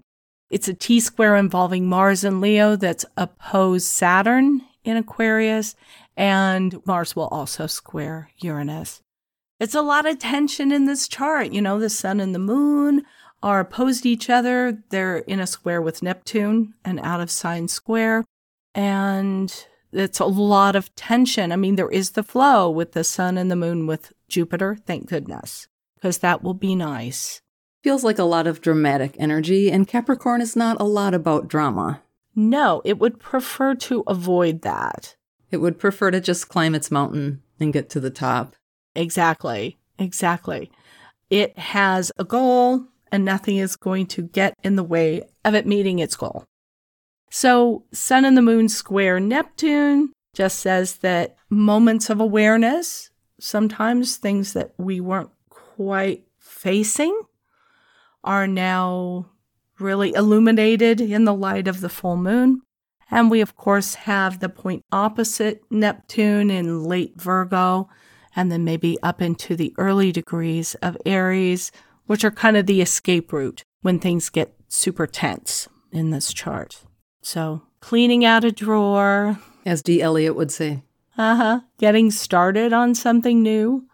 It's 0.56 0.70
a 0.70 0.74
T 0.74 1.02
square 1.02 1.36
involving 1.36 1.86
Mars 1.86 2.24
and 2.24 2.40
Leo 2.40 2.78
that's 2.78 3.04
opposed 3.18 3.88
Saturn 3.88 4.62
in 4.86 4.96
Aquarius, 4.96 5.76
and 6.16 6.82
Mars 6.86 7.14
will 7.14 7.28
also 7.28 7.68
square 7.68 8.30
Uranus. 8.38 9.02
It's 9.60 9.76
a 9.76 9.82
lot 9.82 10.06
of 10.06 10.18
tension 10.18 10.72
in 10.72 10.86
this 10.86 11.10
chart. 11.10 11.52
You 11.52 11.62
know, 11.62 11.78
the 11.78 11.90
sun 11.90 12.22
and 12.22 12.34
the 12.34 12.40
moon 12.40 13.04
are 13.44 13.60
opposed 13.60 14.06
each 14.06 14.30
other. 14.30 14.82
They're 14.92 15.18
in 15.18 15.42
a 15.42 15.46
square 15.46 15.82
with 15.82 16.02
Neptune, 16.02 16.74
an 16.86 17.00
out 17.00 17.20
of 17.20 17.30
sign 17.30 17.68
square. 17.68 18.24
And 18.74 19.54
it's 19.92 20.22
a 20.22 20.26
lot 20.26 20.78
of 20.78 20.96
tension. 20.96 21.52
I 21.52 21.58
mean, 21.58 21.76
there 21.76 21.92
is 21.92 22.12
the 22.12 22.24
flow 22.24 22.70
with 22.70 22.94
the 22.94 23.04
sun 23.04 23.38
and 23.38 23.52
the 23.52 23.58
moon 23.58 23.88
with 23.88 24.14
Jupiter, 24.30 24.78
thank 24.86 25.10
goodness, 25.10 25.68
because 25.96 26.20
that 26.20 26.44
will 26.44 26.54
be 26.54 26.76
nice. 26.76 27.42
Feels 27.86 28.04
like 28.04 28.18
a 28.18 28.24
lot 28.24 28.48
of 28.48 28.62
dramatic 28.62 29.16
energy, 29.20 29.72
and 29.72 29.88
Capricorn 29.88 30.42
is 30.42 30.56
not 30.56 30.82
a 30.82 30.86
lot 30.86 31.14
about 31.14 31.48
drama. 31.48 32.02
No, 32.36 32.82
it 32.84 32.98
would 32.98 33.20
prefer 33.20 33.76
to 33.76 34.04
avoid 34.08 34.64
that. 34.64 35.16
It 35.52 35.58
would 35.58 35.78
prefer 35.78 36.10
to 36.10 36.20
just 36.20 36.50
climb 36.50 36.74
its 36.74 36.90
mountain 36.90 37.44
and 37.60 37.72
get 37.72 37.92
to 37.92 38.00
the 38.00 38.10
top. 38.10 38.56
Exactly. 38.96 39.78
Exactly. 40.00 40.72
It 41.30 41.60
has 41.60 42.12
a 42.18 42.24
goal, 42.24 42.88
and 43.12 43.24
nothing 43.24 43.58
is 43.58 43.76
going 43.76 44.08
to 44.08 44.24
get 44.24 44.56
in 44.64 44.78
the 44.78 44.84
way 44.84 45.22
of 45.44 45.54
it 45.54 45.68
meeting 45.68 46.00
its 46.00 46.16
goal. 46.16 46.44
So, 47.30 47.84
Sun 47.94 48.26
and 48.26 48.36
the 48.36 48.42
Moon 48.42 48.68
square 48.68 49.20
Neptune 49.20 50.12
just 50.34 50.58
says 50.58 50.96
that 51.04 51.36
moments 51.52 52.10
of 52.10 52.20
awareness, 52.20 53.12
sometimes 53.40 54.18
things 54.18 54.54
that 54.54 54.74
we 54.80 55.00
weren't 55.00 55.30
quite 55.52 56.24
facing, 56.40 57.22
are 58.26 58.48
now 58.48 59.28
really 59.80 60.14
illuminated 60.14 61.00
in 61.00 61.26
the 61.26 61.34
light 61.34 61.68
of 61.68 61.82
the 61.82 61.90
full 61.90 62.18
moon. 62.18 62.62
And 63.12 63.30
we, 63.30 63.40
of 63.42 63.56
course, 63.56 63.96
have 63.96 64.40
the 64.40 64.50
point 64.50 64.84
opposite 64.92 65.64
Neptune 65.70 66.50
in 66.50 66.84
late 66.84 67.14
Virgo, 67.16 67.88
and 68.36 68.52
then 68.52 68.64
maybe 68.64 68.98
up 69.04 69.22
into 69.22 69.56
the 69.56 69.74
early 69.78 70.12
degrees 70.12 70.76
of 70.76 70.98
Aries, 71.06 71.72
which 72.08 72.26
are 72.26 72.32
kind 72.32 72.58
of 72.58 72.66
the 72.66 72.82
escape 72.82 73.32
route 73.32 73.64
when 73.82 74.00
things 74.00 74.30
get 74.30 74.56
super 74.68 75.08
tense 75.08 75.70
in 75.92 76.10
this 76.10 76.34
chart. 76.34 76.84
So, 77.22 77.62
cleaning 77.80 78.26
out 78.26 78.44
a 78.44 78.52
drawer. 78.52 79.40
As 79.66 79.82
D. 79.82 80.02
Eliot 80.02 80.36
would 80.36 80.52
say. 80.52 80.84
Uh 81.18 81.36
huh. 81.36 81.60
Getting 81.78 82.12
started 82.12 82.74
on 82.74 82.94
something 82.94 83.42
new 83.42 83.88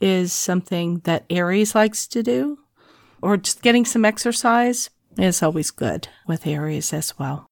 is 0.00 0.32
something 0.32 1.00
that 1.00 1.24
Aries 1.28 1.74
likes 1.74 2.06
to 2.08 2.22
do. 2.22 2.58
Or 3.22 3.36
just 3.36 3.62
getting 3.62 3.84
some 3.84 4.04
exercise 4.04 4.90
is 5.18 5.42
always 5.42 5.70
good 5.70 6.08
with 6.26 6.46
Aries 6.46 6.92
as 6.92 7.18
well. 7.18 7.46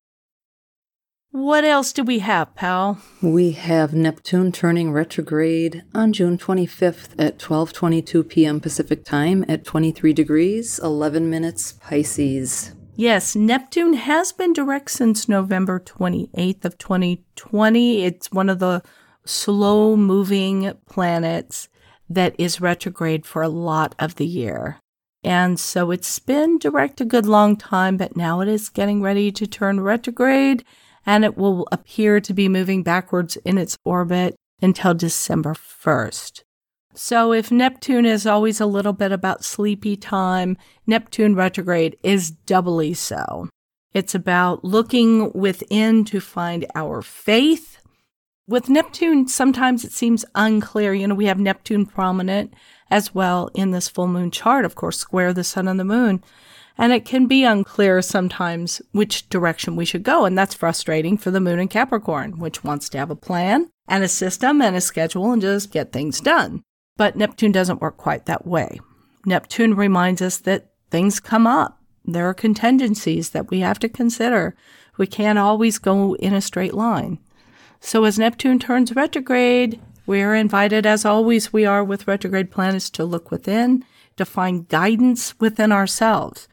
What 1.31 1.65
else 1.65 1.93
do 1.93 2.03
we 2.03 2.21
have, 2.21 2.55
pal? 2.55 2.99
We 3.21 3.53
have 3.53 3.93
Neptune 3.93 4.51
turning 4.51 4.93
retrograde 4.93 5.85
on 5.95 6.15
June 6.15 6.39
25th 6.39 7.11
at 7.19 7.39
12:22 7.39 8.27
p.m. 8.27 8.61
Pacific 8.61 9.05
Time 9.05 9.45
at 9.47 9.65
23 9.65 10.15
degrees 10.15 10.79
11 10.79 11.29
minutes 11.29 11.73
Pisces. 11.73 12.73
Yes, 12.97 13.37
Neptune 13.37 13.93
has 13.93 14.33
been 14.33 14.55
direct 14.55 14.91
since 14.91 15.29
November 15.29 15.79
28th 15.79 16.65
of 16.65 16.79
2020. 16.79 18.05
It's 18.05 18.33
one 18.33 18.49
of 18.49 18.59
the 18.59 18.83
slow 19.27 19.97
moving 19.97 20.73
planets 20.89 21.69
that 22.09 22.35
is 22.39 22.61
retrograde 22.61 23.27
for 23.27 23.43
a 23.43 23.49
lot 23.49 23.95
of 23.99 24.15
the 24.15 24.27
year. 24.27 24.81
And 25.29 25.61
so 25.61 25.91
it's 25.91 26.19
been 26.19 26.57
direct 26.57 27.03
a 27.03 27.05
good 27.05 27.27
long 27.27 27.55
time, 27.55 27.99
but 27.99 28.17
now 28.17 28.41
it 28.41 28.49
is 28.49 28.71
getting 28.71 29.03
ready 29.03 29.31
to 29.33 29.47
turn 29.47 29.79
retrograde 29.79 30.65
and 31.05 31.23
it 31.23 31.37
will 31.37 31.69
appear 31.71 32.19
to 32.19 32.33
be 32.33 32.49
moving 32.49 32.83
backwards 32.83 33.37
in 33.45 33.59
its 33.59 33.77
orbit 33.85 34.37
until 34.63 34.95
December 34.95 35.53
1st. 35.53 36.45
So 36.95 37.35
if 37.35 37.51
Neptune 37.51 38.07
is 38.07 38.27
always 38.27 38.59
a 38.59 38.65
little 38.65 38.95
bit 38.95 39.13
about 39.13 39.45
sleepy 39.45 39.99
time, 39.99 40.57
Neptune 40.87 41.35
retrograde 41.35 41.99
is 42.03 42.31
doubly 42.31 42.95
so. 42.95 43.51
It's 43.93 44.15
about 44.15 44.65
looking 44.65 45.31
within 45.35 46.07
to 46.07 46.21
find 46.21 46.65
our 46.75 47.03
faith. 47.03 47.83
With 48.47 48.71
Neptune, 48.71 49.29
sometimes 49.29 49.85
it 49.85 49.93
seems 49.93 50.25
unclear. 50.35 50.95
You 50.95 51.09
know, 51.09 51.15
we 51.15 51.27
have 51.27 51.39
Neptune 51.39 51.85
prominent 51.85 52.55
as 52.91 53.15
well 53.15 53.51
in 53.55 53.71
this 53.71 53.89
full 53.89 54.07
moon 54.07 54.31
chart, 54.31 54.65
of 54.65 54.75
course, 54.75 54.99
square 54.99 55.33
the 55.33 55.45
sun 55.45 55.69
and 55.69 55.79
the 55.79 55.85
moon. 55.85 56.23
And 56.77 56.93
it 56.93 57.05
can 57.05 57.27
be 57.27 57.45
unclear 57.45 58.01
sometimes 58.03 58.81
which 58.93 59.29
direction 59.29 59.75
we 59.75 59.85
should 59.85 60.05
go. 60.05 60.25
And 60.25 60.39
that's 60.39 60.55
frustrating 60.55 61.19
for 61.19 61.31
the 61.33 61.41
moon 61.41 61.59
in 61.59 61.69
Capricorn, 61.69 62.39
which 62.39 62.63
wants 62.63 62.89
to 62.91 62.99
have 62.99 63.11
a 63.11 63.17
plan 63.17 63.69
and 63.89 64.05
a 64.05 64.09
system 64.09 64.63
and 64.63 64.77
a 64.77 64.81
schedule 64.81 65.33
and 65.33 65.43
just 65.43 65.73
get 65.73 65.93
things 65.93 66.21
done. 66.21 66.63
But 66.97 67.17
Neptune 67.17 67.53
doesn't 67.53 67.81
work 67.81 67.97
quite 67.97 68.27
that 68.27 68.47
way. 68.47 68.81
Neptune 69.27 69.75
reminds 69.75 70.23
us 70.23 70.39
that 70.39 70.71
things 70.91 71.21
come 71.21 71.47
up. 71.47 71.83
There 72.05 72.29
are 72.29 72.35
contingencies 72.35 73.31
that 73.31 73.51
we 73.51 73.61
have 73.61 73.79
to 73.81 73.89
consider. 73.89 74.57
We 74.97 75.07
can't 75.07 75.39
always 75.39 75.79
go 75.79 76.15
in 76.17 76.33
a 76.33 76.41
straight 76.41 76.75
line. 76.75 77.19
So 77.81 78.05
as 78.05 78.19
Neptune 78.19 78.59
turns 78.59 78.95
retrograde, 78.95 79.81
we 80.09 80.23
are 80.23 80.35
invited, 80.35 80.87
as 80.87 81.05
always 81.05 81.53
we 81.53 81.67
are 81.67 81.85
with 81.85 82.09
retrograde 82.09 82.51
planets, 82.51 82.89
to 82.89 83.05
look 83.05 83.31
within, 83.31 83.85
to 84.17 84.25
find 84.25 84.67
guidance 84.67 85.39
within 85.39 85.71
ourselves 85.71 86.49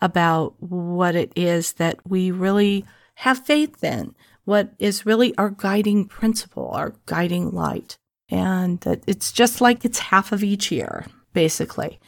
about 0.00 0.54
what 0.62 1.16
it 1.16 1.32
is 1.34 1.72
that 1.72 1.98
we 2.08 2.30
really 2.30 2.84
have 3.16 3.44
faith 3.44 3.82
in, 3.82 4.14
what 4.44 4.72
is 4.78 5.04
really 5.04 5.36
our 5.36 5.50
guiding 5.50 6.06
principle, 6.06 6.70
our 6.72 6.94
guiding 7.06 7.50
light. 7.50 7.98
and 8.30 8.80
that 8.80 9.02
it's 9.06 9.32
just 9.32 9.60
like 9.60 9.84
it's 9.84 9.98
half 9.98 10.32
of 10.32 10.44
each 10.44 10.70
year, 10.70 11.06
basically. 11.32 11.98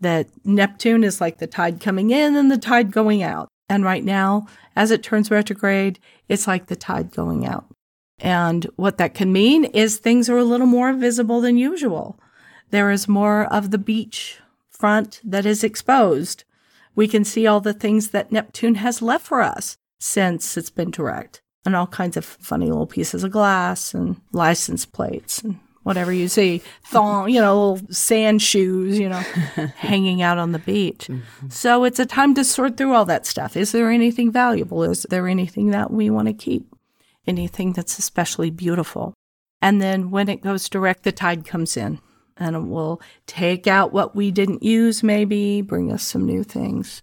That 0.00 0.28
Neptune 0.44 1.04
is 1.04 1.20
like 1.20 1.38
the 1.38 1.46
tide 1.46 1.80
coming 1.80 2.10
in 2.10 2.36
and 2.36 2.50
the 2.50 2.58
tide 2.58 2.90
going 2.90 3.22
out. 3.22 3.48
And 3.68 3.84
right 3.84 4.04
now, 4.04 4.46
as 4.74 4.90
it 4.90 5.02
turns 5.02 5.30
retrograde, 5.30 5.98
it's 6.28 6.46
like 6.46 6.66
the 6.66 6.76
tide 6.76 7.10
going 7.10 7.46
out. 7.46 7.66
And 8.22 8.64
what 8.76 8.98
that 8.98 9.14
can 9.14 9.32
mean 9.32 9.64
is 9.64 9.98
things 9.98 10.30
are 10.30 10.38
a 10.38 10.44
little 10.44 10.66
more 10.66 10.92
visible 10.92 11.40
than 11.40 11.56
usual. 11.58 12.18
There 12.70 12.90
is 12.90 13.08
more 13.08 13.44
of 13.52 13.70
the 13.72 13.78
beach 13.78 14.38
front 14.70 15.20
that 15.24 15.44
is 15.44 15.64
exposed. 15.64 16.44
We 16.94 17.08
can 17.08 17.24
see 17.24 17.46
all 17.46 17.60
the 17.60 17.74
things 17.74 18.10
that 18.10 18.30
Neptune 18.30 18.76
has 18.76 19.02
left 19.02 19.26
for 19.26 19.42
us 19.42 19.76
since 19.98 20.56
it's 20.56 20.70
been 20.70 20.90
direct, 20.90 21.42
and 21.64 21.76
all 21.76 21.86
kinds 21.86 22.16
of 22.16 22.24
funny 22.24 22.66
little 22.66 22.86
pieces 22.86 23.24
of 23.24 23.30
glass 23.30 23.92
and 23.92 24.20
license 24.32 24.86
plates 24.86 25.42
and 25.42 25.58
whatever 25.82 26.12
you 26.12 26.28
see, 26.28 26.62
thong, 26.84 27.28
you 27.28 27.40
know, 27.40 27.78
sand 27.90 28.40
shoes, 28.40 28.98
you 28.98 29.08
know, 29.08 29.16
hanging 29.76 30.22
out 30.22 30.38
on 30.38 30.52
the 30.52 30.58
beach. 30.60 31.08
Mm-hmm. 31.08 31.48
So 31.48 31.84
it's 31.84 31.98
a 31.98 32.06
time 32.06 32.34
to 32.34 32.44
sort 32.44 32.76
through 32.76 32.94
all 32.94 33.04
that 33.06 33.26
stuff. 33.26 33.56
Is 33.56 33.72
there 33.72 33.90
anything 33.90 34.30
valuable? 34.30 34.84
Is 34.84 35.06
there 35.10 35.26
anything 35.26 35.70
that 35.70 35.90
we 35.90 36.08
want 36.08 36.28
to 36.28 36.34
keep? 36.34 36.71
Anything 37.26 37.72
that's 37.72 37.98
especially 37.98 38.50
beautiful? 38.50 39.14
And 39.60 39.80
then 39.80 40.10
when 40.10 40.28
it 40.28 40.42
goes 40.42 40.68
direct, 40.68 41.04
the 41.04 41.12
tide 41.12 41.46
comes 41.46 41.76
in 41.76 42.00
and 42.36 42.56
it 42.56 42.60
will 42.60 43.00
take 43.26 43.66
out 43.66 43.92
what 43.92 44.16
we 44.16 44.30
didn't 44.30 44.62
use, 44.62 45.02
maybe 45.02 45.62
bring 45.62 45.92
us 45.92 46.02
some 46.02 46.26
new 46.26 46.42
things. 46.42 47.02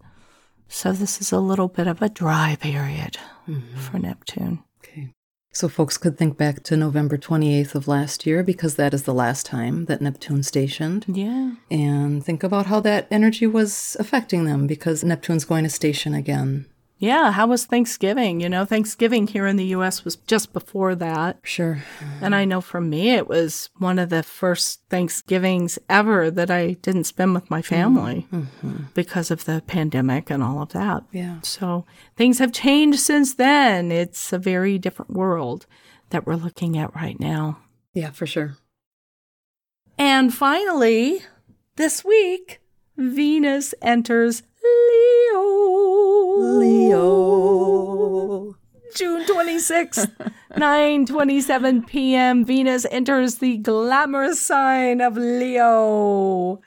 So 0.67 0.91
this 0.91 1.21
is 1.21 1.31
a 1.31 1.39
little 1.39 1.69
bit 1.69 1.87
of 1.87 2.01
a 2.01 2.09
dry 2.09 2.57
period 2.59 3.17
mm-hmm. 3.47 3.77
for 3.77 3.97
Neptune. 3.97 4.63
Okay. 4.79 5.13
So 5.51 5.67
folks 5.67 5.97
could 5.97 6.17
think 6.17 6.37
back 6.37 6.63
to 6.63 6.77
November 6.77 7.17
28th 7.17 7.73
of 7.73 7.87
last 7.87 8.25
year 8.25 8.43
because 8.43 8.75
that 8.75 8.93
is 8.93 9.03
the 9.03 9.13
last 9.13 9.45
time 9.45 9.85
that 9.85 10.01
Neptune 10.01 10.43
stationed. 10.43 11.05
Yeah. 11.07 11.53
And 11.71 12.23
think 12.23 12.43
about 12.43 12.67
how 12.67 12.81
that 12.81 13.07
energy 13.09 13.47
was 13.47 13.95
affecting 13.99 14.45
them 14.45 14.67
because 14.67 15.03
Neptune's 15.03 15.45
going 15.45 15.63
to 15.63 15.69
station 15.69 16.13
again 16.13 16.67
yeah, 16.99 17.31
how 17.31 17.47
was 17.47 17.65
Thanksgiving? 17.65 18.41
You 18.41 18.49
know, 18.49 18.65
Thanksgiving 18.65 19.25
here 19.25 19.47
in 19.47 19.55
the 19.55 19.67
US 19.67 20.03
was 20.03 20.17
just 20.17 20.51
before 20.51 20.95
that. 20.95 21.39
Sure. 21.43 21.81
And 22.21 22.35
I 22.35 22.43
know 22.43 22.59
for 22.59 22.81
me, 22.81 23.11
it 23.11 23.27
was 23.27 23.69
one 23.77 23.97
of 23.97 24.09
the 24.09 24.21
first 24.21 24.81
Thanksgivings 24.89 25.79
ever 25.89 26.29
that 26.29 26.51
I 26.51 26.73
didn't 26.73 27.05
spend 27.05 27.33
with 27.33 27.49
my 27.49 27.61
family 27.61 28.27
mm-hmm. 28.31 28.83
because 28.93 29.31
of 29.31 29.45
the 29.45 29.63
pandemic 29.65 30.29
and 30.29 30.43
all 30.43 30.61
of 30.61 30.73
that. 30.73 31.03
Yeah. 31.13 31.39
So 31.41 31.85
things 32.17 32.39
have 32.39 32.51
changed 32.51 32.99
since 32.99 33.33
then. 33.33 33.93
It's 33.93 34.33
a 34.33 34.37
very 34.37 34.77
different 34.77 35.11
world 35.11 35.65
that 36.09 36.27
we're 36.27 36.35
looking 36.35 36.77
at 36.77 36.93
right 36.93 37.19
now. 37.19 37.59
Yeah, 37.93 38.11
for 38.11 38.27
sure. 38.27 38.57
And 39.97 40.33
finally, 40.33 41.21
this 41.77 42.03
week, 42.03 42.59
Venus 42.97 43.73
enters 43.81 44.43
Leo. 44.63 45.43
Leo. 46.59 48.55
June 48.95 49.23
26th, 49.25 50.11
9:27 50.53 51.87
p.m. 51.87 52.43
Venus 52.43 52.85
enters 52.89 53.35
the 53.35 53.57
glamorous 53.57 54.41
sign 54.41 54.99
of 54.99 55.15
Leo. 55.15 56.59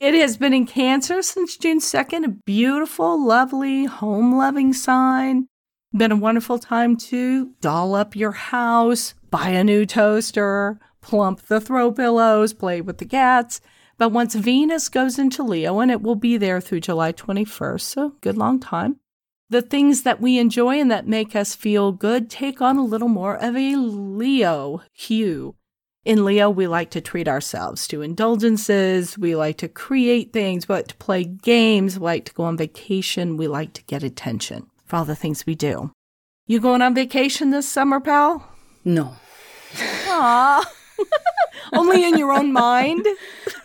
It 0.00 0.14
has 0.14 0.36
been 0.36 0.54
in 0.54 0.66
Cancer 0.66 1.22
since 1.22 1.56
June 1.56 1.80
2nd, 1.80 2.24
a 2.24 2.28
beautiful, 2.28 3.22
lovely, 3.24 3.84
home-loving 3.84 4.72
sign. 4.72 5.48
Been 5.96 6.12
a 6.12 6.16
wonderful 6.16 6.58
time 6.58 6.96
to 6.96 7.52
doll 7.60 7.94
up 7.94 8.14
your 8.14 8.32
house, 8.32 9.14
buy 9.30 9.48
a 9.48 9.64
new 9.64 9.84
toaster, 9.86 10.78
plump 11.00 11.42
the 11.42 11.60
throw 11.60 11.90
pillows, 11.92 12.52
play 12.52 12.80
with 12.80 12.98
the 12.98 13.06
cats. 13.06 13.60
But 13.98 14.10
once 14.10 14.36
Venus 14.36 14.88
goes 14.88 15.18
into 15.18 15.42
Leo, 15.42 15.80
and 15.80 15.90
it 15.90 16.00
will 16.00 16.14
be 16.14 16.36
there 16.36 16.60
through 16.60 16.80
July 16.80 17.12
21st, 17.12 17.80
so 17.80 18.12
good 18.20 18.38
long 18.38 18.60
time, 18.60 19.00
the 19.50 19.60
things 19.60 20.02
that 20.02 20.20
we 20.20 20.38
enjoy 20.38 20.78
and 20.80 20.90
that 20.90 21.08
make 21.08 21.34
us 21.34 21.56
feel 21.56 21.90
good 21.90 22.30
take 22.30 22.62
on 22.62 22.76
a 22.76 22.84
little 22.84 23.08
more 23.08 23.34
of 23.34 23.56
a 23.56 23.76
Leo 23.76 24.82
hue. 24.92 25.56
In 26.04 26.24
Leo, 26.24 26.48
we 26.48 26.66
like 26.66 26.90
to 26.90 27.00
treat 27.00 27.26
ourselves 27.26 27.88
to 27.88 28.00
indulgences. 28.00 29.18
We 29.18 29.34
like 29.34 29.58
to 29.58 29.68
create 29.68 30.32
things. 30.32 30.68
We 30.68 30.76
like 30.76 30.88
to 30.88 30.96
play 30.96 31.24
games. 31.24 31.98
We 31.98 32.04
like 32.04 32.24
to 32.26 32.34
go 32.34 32.44
on 32.44 32.56
vacation. 32.56 33.36
We 33.36 33.48
like 33.48 33.72
to 33.74 33.82
get 33.84 34.02
attention 34.02 34.70
for 34.86 34.96
all 34.96 35.04
the 35.04 35.16
things 35.16 35.44
we 35.44 35.54
do. 35.54 35.90
You 36.46 36.60
going 36.60 36.82
on 36.82 36.94
vacation 36.94 37.50
this 37.50 37.68
summer, 37.68 38.00
pal? 38.00 38.48
No. 38.84 39.16
Aww. 39.74 40.64
Only 41.72 42.04
in 42.04 42.18
your 42.18 42.32
own 42.32 42.52
mind? 42.52 43.06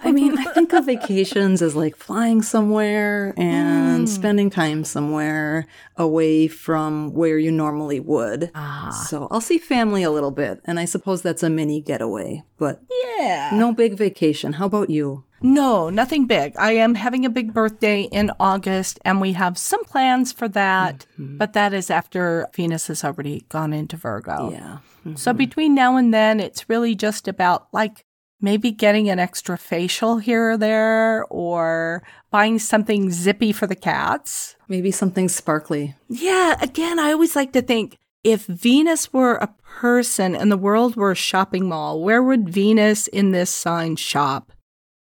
I 0.02 0.12
mean, 0.12 0.38
I 0.38 0.46
think 0.46 0.74
of 0.74 0.86
vacations 0.86 1.62
as 1.62 1.76
like 1.76 1.96
flying 1.96 2.42
somewhere 2.42 3.34
and 3.38 4.06
mm. 4.06 4.10
spending 4.10 4.50
time 4.50 4.84
somewhere 4.84 5.66
away 5.96 6.48
from 6.48 7.14
where 7.14 7.38
you 7.38 7.52
normally 7.52 8.00
would. 8.00 8.52
Ah. 8.56 8.90
So 8.90 9.28
I'll 9.32 9.42
see 9.42 9.58
family 9.58 10.04
a 10.04 10.12
little 10.12 10.32
bit, 10.32 10.62
and 10.66 10.80
I 10.80 10.86
suppose 10.86 11.22
that's 11.22 11.44
a 11.44 11.50
mini 11.50 11.82
getaway, 11.82 12.44
but 12.58 12.82
yeah. 13.18 13.52
No 13.54 13.74
big 13.74 13.96
vacation. 13.96 14.54
How 14.54 14.66
about 14.66 14.90
you? 14.90 15.24
No, 15.44 15.90
nothing 15.90 16.26
big. 16.26 16.56
I 16.58 16.72
am 16.72 16.96
having 16.96 17.26
a 17.26 17.30
big 17.30 17.54
birthday 17.54 18.04
in 18.04 18.32
August, 18.40 19.00
and 19.04 19.20
we 19.20 19.34
have 19.34 19.58
some 19.58 19.84
plans 19.84 20.32
for 20.32 20.48
that, 20.48 21.06
mm-hmm. 21.20 21.38
but 21.38 21.52
that 21.54 21.74
is 21.74 21.92
after 21.92 22.48
Venus 22.56 22.88
has 22.88 23.04
already 23.04 23.46
gone 23.50 23.74
into 23.74 23.98
Virgo. 23.98 24.52
Yeah. 24.52 24.78
Mm-hmm. 25.06 25.16
So 25.16 25.34
between 25.34 25.76
now 25.76 25.98
and 25.98 26.14
then, 26.14 26.40
it's 26.40 26.70
really 26.70 26.96
just 26.96 27.28
about 27.28 27.68
like 27.74 28.06
maybe 28.40 28.72
getting 28.72 29.10
an 29.10 29.20
extra 29.20 29.58
facial 29.58 30.18
here 30.18 30.52
or 30.52 30.58
there 30.58 31.26
or 31.26 32.04
buying 32.32 32.58
something 32.58 33.12
zippy 33.12 33.52
for 33.52 33.68
the 33.68 33.76
cats. 33.76 34.56
Maybe 34.70 34.92
something 34.92 35.28
sparkly. 35.28 35.96
Yeah. 36.08 36.56
Again, 36.62 37.00
I 37.00 37.12
always 37.12 37.36
like 37.36 37.52
to 37.52 37.62
think 37.62 37.98
if 38.24 38.46
Venus 38.46 39.12
were 39.12 39.36
a 39.36 39.54
person 39.62 40.36
and 40.36 40.50
the 40.50 40.58
world 40.58 40.96
were 40.96 41.12
a 41.12 41.16
shopping 41.16 41.68
mall, 41.68 42.02
where 42.02 42.24
would 42.24 42.48
Venus 42.48 43.08
in 43.08 43.32
this 43.32 43.50
sign 43.50 43.98
shop? 43.98 44.53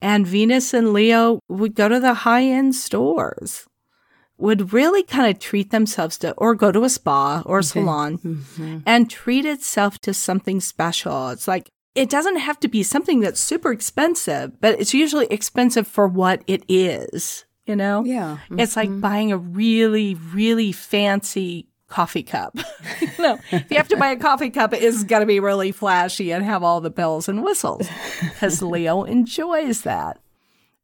And 0.00 0.26
Venus 0.26 0.72
and 0.72 0.92
Leo 0.92 1.40
would 1.48 1.74
go 1.74 1.88
to 1.88 1.98
the 1.98 2.14
high 2.14 2.44
end 2.44 2.74
stores 2.74 3.66
would 4.38 4.72
really 4.72 5.02
kind 5.02 5.28
of 5.28 5.40
treat 5.40 5.70
themselves 5.70 6.16
to, 6.18 6.32
or 6.34 6.54
go 6.54 6.70
to 6.70 6.84
a 6.84 6.88
spa 6.88 7.42
or 7.44 7.56
a 7.56 7.58
okay. 7.58 7.66
salon 7.66 8.18
mm-hmm. 8.18 8.78
and 8.86 9.10
treat 9.10 9.44
itself 9.44 9.98
to 9.98 10.14
something 10.14 10.60
special. 10.60 11.30
It's 11.30 11.48
like, 11.48 11.68
it 11.94 12.08
doesn't 12.08 12.36
have 12.36 12.60
to 12.60 12.68
be 12.68 12.84
something 12.84 13.20
that's 13.20 13.40
super 13.40 13.72
expensive, 13.72 14.60
but 14.60 14.80
it's 14.80 14.94
usually 14.94 15.26
expensive 15.26 15.88
for 15.88 16.06
what 16.06 16.44
it 16.46 16.62
is, 16.68 17.44
you 17.66 17.74
know? 17.74 18.04
Yeah. 18.04 18.38
Mm-hmm. 18.44 18.60
It's 18.60 18.76
like 18.76 18.88
mm-hmm. 18.88 19.00
buying 19.00 19.32
a 19.32 19.38
really, 19.38 20.14
really 20.14 20.70
fancy 20.70 21.66
coffee 21.88 22.22
cup. 22.22 22.56
you 23.00 23.08
know, 23.18 23.38
if 23.50 23.70
you 23.70 23.76
have 23.76 23.88
to 23.88 23.96
buy 23.96 24.10
a 24.10 24.16
coffee 24.16 24.50
cup, 24.50 24.72
it's 24.72 25.04
got 25.04 25.20
to 25.20 25.26
be 25.26 25.40
really 25.40 25.72
flashy 25.72 26.30
and 26.30 26.44
have 26.44 26.62
all 26.62 26.80
the 26.80 26.90
bells 26.90 27.28
and 27.28 27.42
whistles 27.42 27.88
because 28.20 28.62
Leo 28.62 29.04
enjoys 29.04 29.82
that. 29.82 30.18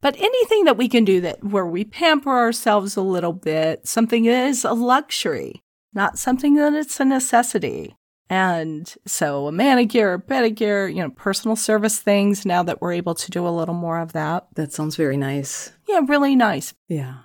But 0.01 0.17
anything 0.17 0.65
that 0.65 0.77
we 0.77 0.87
can 0.87 1.05
do 1.05 1.21
that 1.21 1.43
where 1.43 1.65
we 1.65 1.83
pamper 1.83 2.29
ourselves 2.29 2.95
a 2.95 3.01
little 3.01 3.33
bit, 3.33 3.87
something 3.87 4.23
that 4.25 4.47
is 4.47 4.63
a 4.63 4.73
luxury, 4.73 5.63
not 5.93 6.19
something 6.19 6.55
that 6.55 6.73
it's 6.73 6.99
a 6.99 7.05
necessity. 7.05 7.95
And 8.29 8.93
so 9.05 9.47
a 9.47 9.51
manicure, 9.51 10.13
a 10.13 10.19
pedicure, 10.19 10.93
you 10.93 11.01
know, 11.01 11.11
personal 11.11 11.55
service 11.55 11.99
things 11.99 12.45
now 12.45 12.63
that 12.63 12.81
we're 12.81 12.93
able 12.93 13.15
to 13.15 13.31
do 13.31 13.47
a 13.47 13.49
little 13.49 13.75
more 13.75 13.99
of 13.99 14.13
that. 14.13 14.47
That 14.55 14.73
sounds 14.73 14.95
very 14.95 15.17
nice. 15.17 15.71
Yeah, 15.87 16.01
really 16.07 16.35
nice. 16.35 16.73
Yeah. 16.87 17.17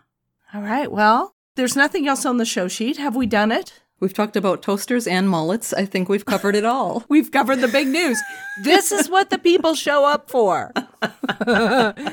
All 0.52 0.60
right. 0.60 0.90
Well, 0.92 1.34
there's 1.60 1.76
nothing 1.76 2.08
else 2.08 2.24
on 2.24 2.38
the 2.38 2.46
show 2.46 2.68
sheet. 2.68 2.96
Have 2.96 3.14
we 3.14 3.26
done 3.26 3.52
it? 3.52 3.82
We've 4.00 4.14
talked 4.14 4.34
about 4.34 4.62
toasters 4.62 5.06
and 5.06 5.28
mullets. 5.28 5.74
I 5.74 5.84
think 5.84 6.08
we've 6.08 6.24
covered 6.24 6.56
it 6.56 6.64
all. 6.64 7.04
we've 7.10 7.30
covered 7.30 7.60
the 7.60 7.68
big 7.68 7.86
news. 7.86 8.18
this 8.64 8.90
is 8.90 9.10
what 9.10 9.28
the 9.28 9.36
people 9.38 9.74
show 9.74 10.06
up 10.06 10.30
for. 10.30 10.72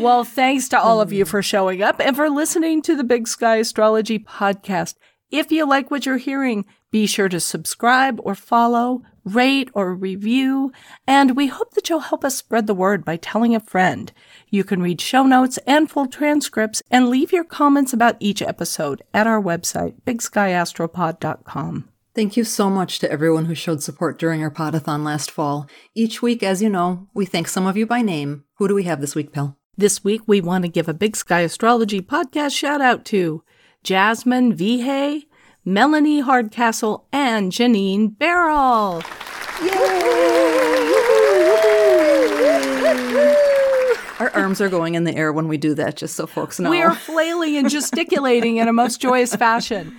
Well, 0.00 0.24
thanks 0.24 0.66
to 0.70 0.80
all 0.80 1.02
of 1.02 1.12
you 1.12 1.26
for 1.26 1.42
showing 1.42 1.82
up 1.82 2.00
and 2.00 2.16
for 2.16 2.30
listening 2.30 2.80
to 2.82 2.96
the 2.96 3.04
Big 3.04 3.28
Sky 3.28 3.56
Astrology 3.56 4.18
podcast. 4.18 4.94
If 5.30 5.52
you 5.52 5.68
like 5.68 5.90
what 5.90 6.06
you're 6.06 6.16
hearing, 6.16 6.64
be 6.90 7.06
sure 7.06 7.28
to 7.28 7.38
subscribe 7.38 8.18
or 8.24 8.34
follow, 8.34 9.02
rate 9.24 9.68
or 9.74 9.94
review, 9.94 10.72
and 11.06 11.36
we 11.36 11.48
hope 11.48 11.74
that 11.74 11.90
you'll 11.90 12.00
help 12.00 12.24
us 12.24 12.36
spread 12.36 12.66
the 12.66 12.72
word 12.72 13.04
by 13.04 13.16
telling 13.16 13.54
a 13.54 13.60
friend. 13.60 14.10
You 14.50 14.64
can 14.64 14.82
read 14.82 15.00
show 15.00 15.22
notes 15.22 15.58
and 15.66 15.88
full 15.88 16.06
transcripts 16.06 16.82
and 16.90 17.08
leave 17.08 17.32
your 17.32 17.44
comments 17.44 17.92
about 17.92 18.16
each 18.18 18.42
episode 18.42 19.02
at 19.14 19.26
our 19.26 19.40
website, 19.40 19.94
bigskyastropod.com. 20.04 21.88
Thank 22.12 22.36
you 22.36 22.42
so 22.42 22.68
much 22.68 22.98
to 22.98 23.10
everyone 23.10 23.44
who 23.44 23.54
showed 23.54 23.82
support 23.82 24.18
during 24.18 24.42
our 24.42 24.50
podathon 24.50 25.04
last 25.04 25.30
fall. 25.30 25.68
Each 25.94 26.20
week, 26.20 26.42
as 26.42 26.60
you 26.60 26.68
know, 26.68 27.08
we 27.14 27.24
thank 27.24 27.46
some 27.46 27.66
of 27.66 27.76
you 27.76 27.86
by 27.86 28.02
name. 28.02 28.44
Who 28.56 28.66
do 28.66 28.74
we 28.74 28.82
have 28.82 29.00
this 29.00 29.14
week, 29.14 29.32
Pell? 29.32 29.56
This 29.76 30.02
week, 30.02 30.22
we 30.26 30.40
want 30.40 30.64
to 30.64 30.68
give 30.68 30.88
a 30.88 30.94
Big 30.94 31.16
Sky 31.16 31.40
Astrology 31.40 32.00
podcast 32.00 32.56
shout 32.56 32.80
out 32.80 33.04
to 33.06 33.44
Jasmine 33.84 34.52
Vihey, 34.54 35.28
Melanie 35.64 36.20
Hardcastle, 36.20 37.06
and 37.12 37.52
Janine 37.52 38.18
Barrel. 38.18 39.02
Yay! 39.62 40.20
Our 44.20 44.30
arms 44.34 44.60
are 44.60 44.68
going 44.68 44.96
in 44.96 45.04
the 45.04 45.16
air 45.16 45.32
when 45.32 45.48
we 45.48 45.56
do 45.56 45.74
that, 45.74 45.96
just 45.96 46.14
so 46.14 46.26
folks 46.26 46.60
know. 46.60 46.68
We 46.68 46.82
are 46.82 46.94
flailing 46.94 47.56
and 47.56 47.70
gesticulating 47.70 48.58
in 48.58 48.68
a 48.68 48.72
most 48.72 49.00
joyous 49.00 49.34
fashion. 49.34 49.96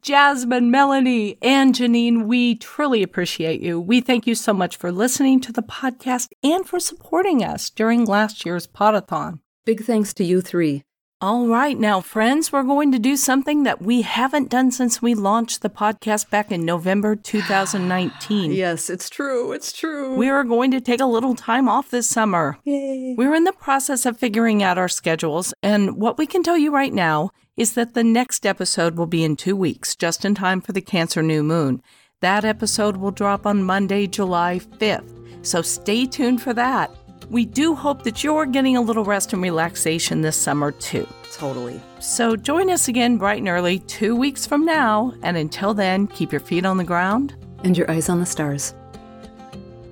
Jasmine, 0.00 0.70
Melanie, 0.70 1.38
and 1.42 1.74
Janine, 1.74 2.26
we 2.26 2.54
truly 2.54 3.02
appreciate 3.02 3.60
you. 3.60 3.80
We 3.80 4.00
thank 4.00 4.28
you 4.28 4.36
so 4.36 4.52
much 4.52 4.76
for 4.76 4.92
listening 4.92 5.40
to 5.40 5.52
the 5.52 5.62
podcast 5.62 6.28
and 6.44 6.64
for 6.64 6.78
supporting 6.78 7.42
us 7.42 7.68
during 7.68 8.04
last 8.04 8.46
year's 8.46 8.68
podathon. 8.68 9.40
Big 9.64 9.82
thanks 9.82 10.14
to 10.14 10.24
you 10.24 10.40
three. 10.40 10.84
All 11.24 11.46
right, 11.46 11.78
now, 11.78 12.02
friends, 12.02 12.52
we're 12.52 12.64
going 12.64 12.92
to 12.92 12.98
do 12.98 13.16
something 13.16 13.62
that 13.62 13.80
we 13.80 14.02
haven't 14.02 14.50
done 14.50 14.70
since 14.70 15.00
we 15.00 15.14
launched 15.14 15.62
the 15.62 15.70
podcast 15.70 16.28
back 16.28 16.52
in 16.52 16.66
November 16.66 17.16
2019. 17.32 18.52
yes, 18.52 18.90
it's 18.90 19.08
true. 19.08 19.52
It's 19.52 19.72
true. 19.72 20.16
We 20.16 20.28
are 20.28 20.44
going 20.44 20.70
to 20.72 20.82
take 20.82 21.00
a 21.00 21.06
little 21.06 21.34
time 21.34 21.66
off 21.66 21.88
this 21.88 22.10
summer. 22.10 22.58
Yay. 22.64 23.14
We're 23.16 23.32
in 23.32 23.44
the 23.44 23.54
process 23.54 24.04
of 24.04 24.18
figuring 24.18 24.62
out 24.62 24.76
our 24.76 24.86
schedules, 24.86 25.54
and 25.62 25.96
what 25.96 26.18
we 26.18 26.26
can 26.26 26.42
tell 26.42 26.58
you 26.58 26.70
right 26.70 26.92
now 26.92 27.30
is 27.56 27.72
that 27.72 27.94
the 27.94 28.04
next 28.04 28.44
episode 28.44 28.96
will 28.96 29.06
be 29.06 29.24
in 29.24 29.34
two 29.34 29.56
weeks, 29.56 29.96
just 29.96 30.26
in 30.26 30.34
time 30.34 30.60
for 30.60 30.72
the 30.72 30.82
Cancer 30.82 31.22
New 31.22 31.42
Moon. 31.42 31.80
That 32.20 32.44
episode 32.44 32.98
will 32.98 33.12
drop 33.12 33.46
on 33.46 33.62
Monday, 33.62 34.06
July 34.06 34.60
5th, 34.78 35.10
so 35.40 35.62
stay 35.62 36.04
tuned 36.04 36.42
for 36.42 36.52
that. 36.52 36.94
We 37.30 37.44
do 37.44 37.74
hope 37.74 38.02
that 38.04 38.22
you're 38.22 38.46
getting 38.46 38.76
a 38.76 38.80
little 38.80 39.04
rest 39.04 39.32
and 39.32 39.42
relaxation 39.42 40.20
this 40.20 40.36
summer, 40.36 40.72
too. 40.72 41.06
Totally. 41.32 41.80
So 41.98 42.36
join 42.36 42.70
us 42.70 42.88
again 42.88 43.18
bright 43.18 43.38
and 43.38 43.48
early 43.48 43.80
two 43.80 44.14
weeks 44.14 44.46
from 44.46 44.64
now, 44.64 45.14
and 45.22 45.36
until 45.36 45.74
then, 45.74 46.06
keep 46.06 46.30
your 46.32 46.40
feet 46.40 46.64
on 46.64 46.76
the 46.76 46.84
ground. 46.84 47.34
And 47.64 47.76
your 47.76 47.90
eyes 47.90 48.08
on 48.08 48.20
the 48.20 48.26
stars. 48.26 48.74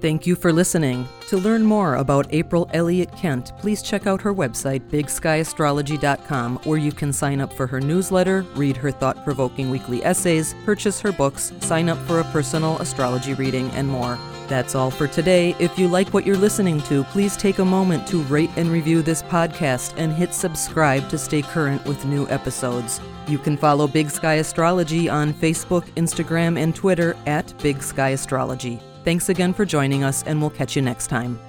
Thank 0.03 0.27
you 0.27 0.35
for 0.35 0.53
listening. 0.53 1.07
To 1.29 1.37
learn 1.39 1.63
more 1.63 1.95
about 1.95 2.27
April 2.31 2.69
Elliott 2.75 3.17
Kent, 3.17 3.53
please 3.59 3.83
check 3.83 4.09
out 4.09 4.21
her 4.21 4.35
website, 4.35 4.91
bigskyAstrology.com, 4.91 6.57
where 6.65 6.79
you 6.79 6.91
can 6.91 7.13
sign 7.13 7.41
up 7.41 7.53
for 7.53 7.69
her 7.69 7.81
newsletter, 7.81 8.43
read 8.57 8.77
her 8.77 8.91
thought 8.91 9.25
provoking 9.25 9.71
weekly 9.71 10.05
essays, 10.05 10.57
purchase 10.65 11.01
her 11.01 11.13
books, 11.13 11.53
sign 11.61 11.89
up 11.89 11.99
for 12.09 12.19
a 12.19 12.25
personal 12.25 12.79
astrology 12.79 13.35
reading, 13.35 13.71
and 13.71 13.89
more. 13.89 14.19
That's 14.53 14.75
all 14.75 14.91
for 14.91 15.09
today. 15.09 15.57
If 15.59 15.79
you 15.79 15.89
like 15.89 16.13
what 16.13 16.27
you're 16.27 16.37
listening 16.37 16.83
to, 16.83 17.05
please 17.05 17.39
take 17.39 17.59
a 17.59 17.65
moment 17.65 18.07
to 18.09 18.21
rate 18.25 18.51
and 18.57 18.69
review 18.69 19.01
this 19.01 19.23
podcast 19.23 19.95
and 19.97 20.13
hit 20.13 20.35
subscribe 20.35 21.09
to 21.09 21.17
stay 21.17 21.41
current 21.41 21.83
with 21.87 22.05
new 22.05 22.29
episodes. 22.29 23.01
You 23.27 23.39
can 23.39 23.57
follow 23.57 23.87
Big 23.87 24.11
Sky 24.11 24.35
Astrology 24.35 25.09
on 25.09 25.33
Facebook, 25.33 25.87
Instagram, 25.95 26.59
and 26.59 26.77
Twitter 26.77 27.17
at 27.25 27.57
Big 27.63 27.83
Sky 27.83 28.11
Astrology. 28.11 28.79
Thanks 29.05 29.31
again 29.31 29.55
for 29.55 29.65
joining 29.65 30.05
us, 30.05 30.23
and 30.25 30.39
we'll 30.39 30.51
catch 30.51 30.77
you 30.77 30.83
next 30.83 31.07
time. 31.07 31.41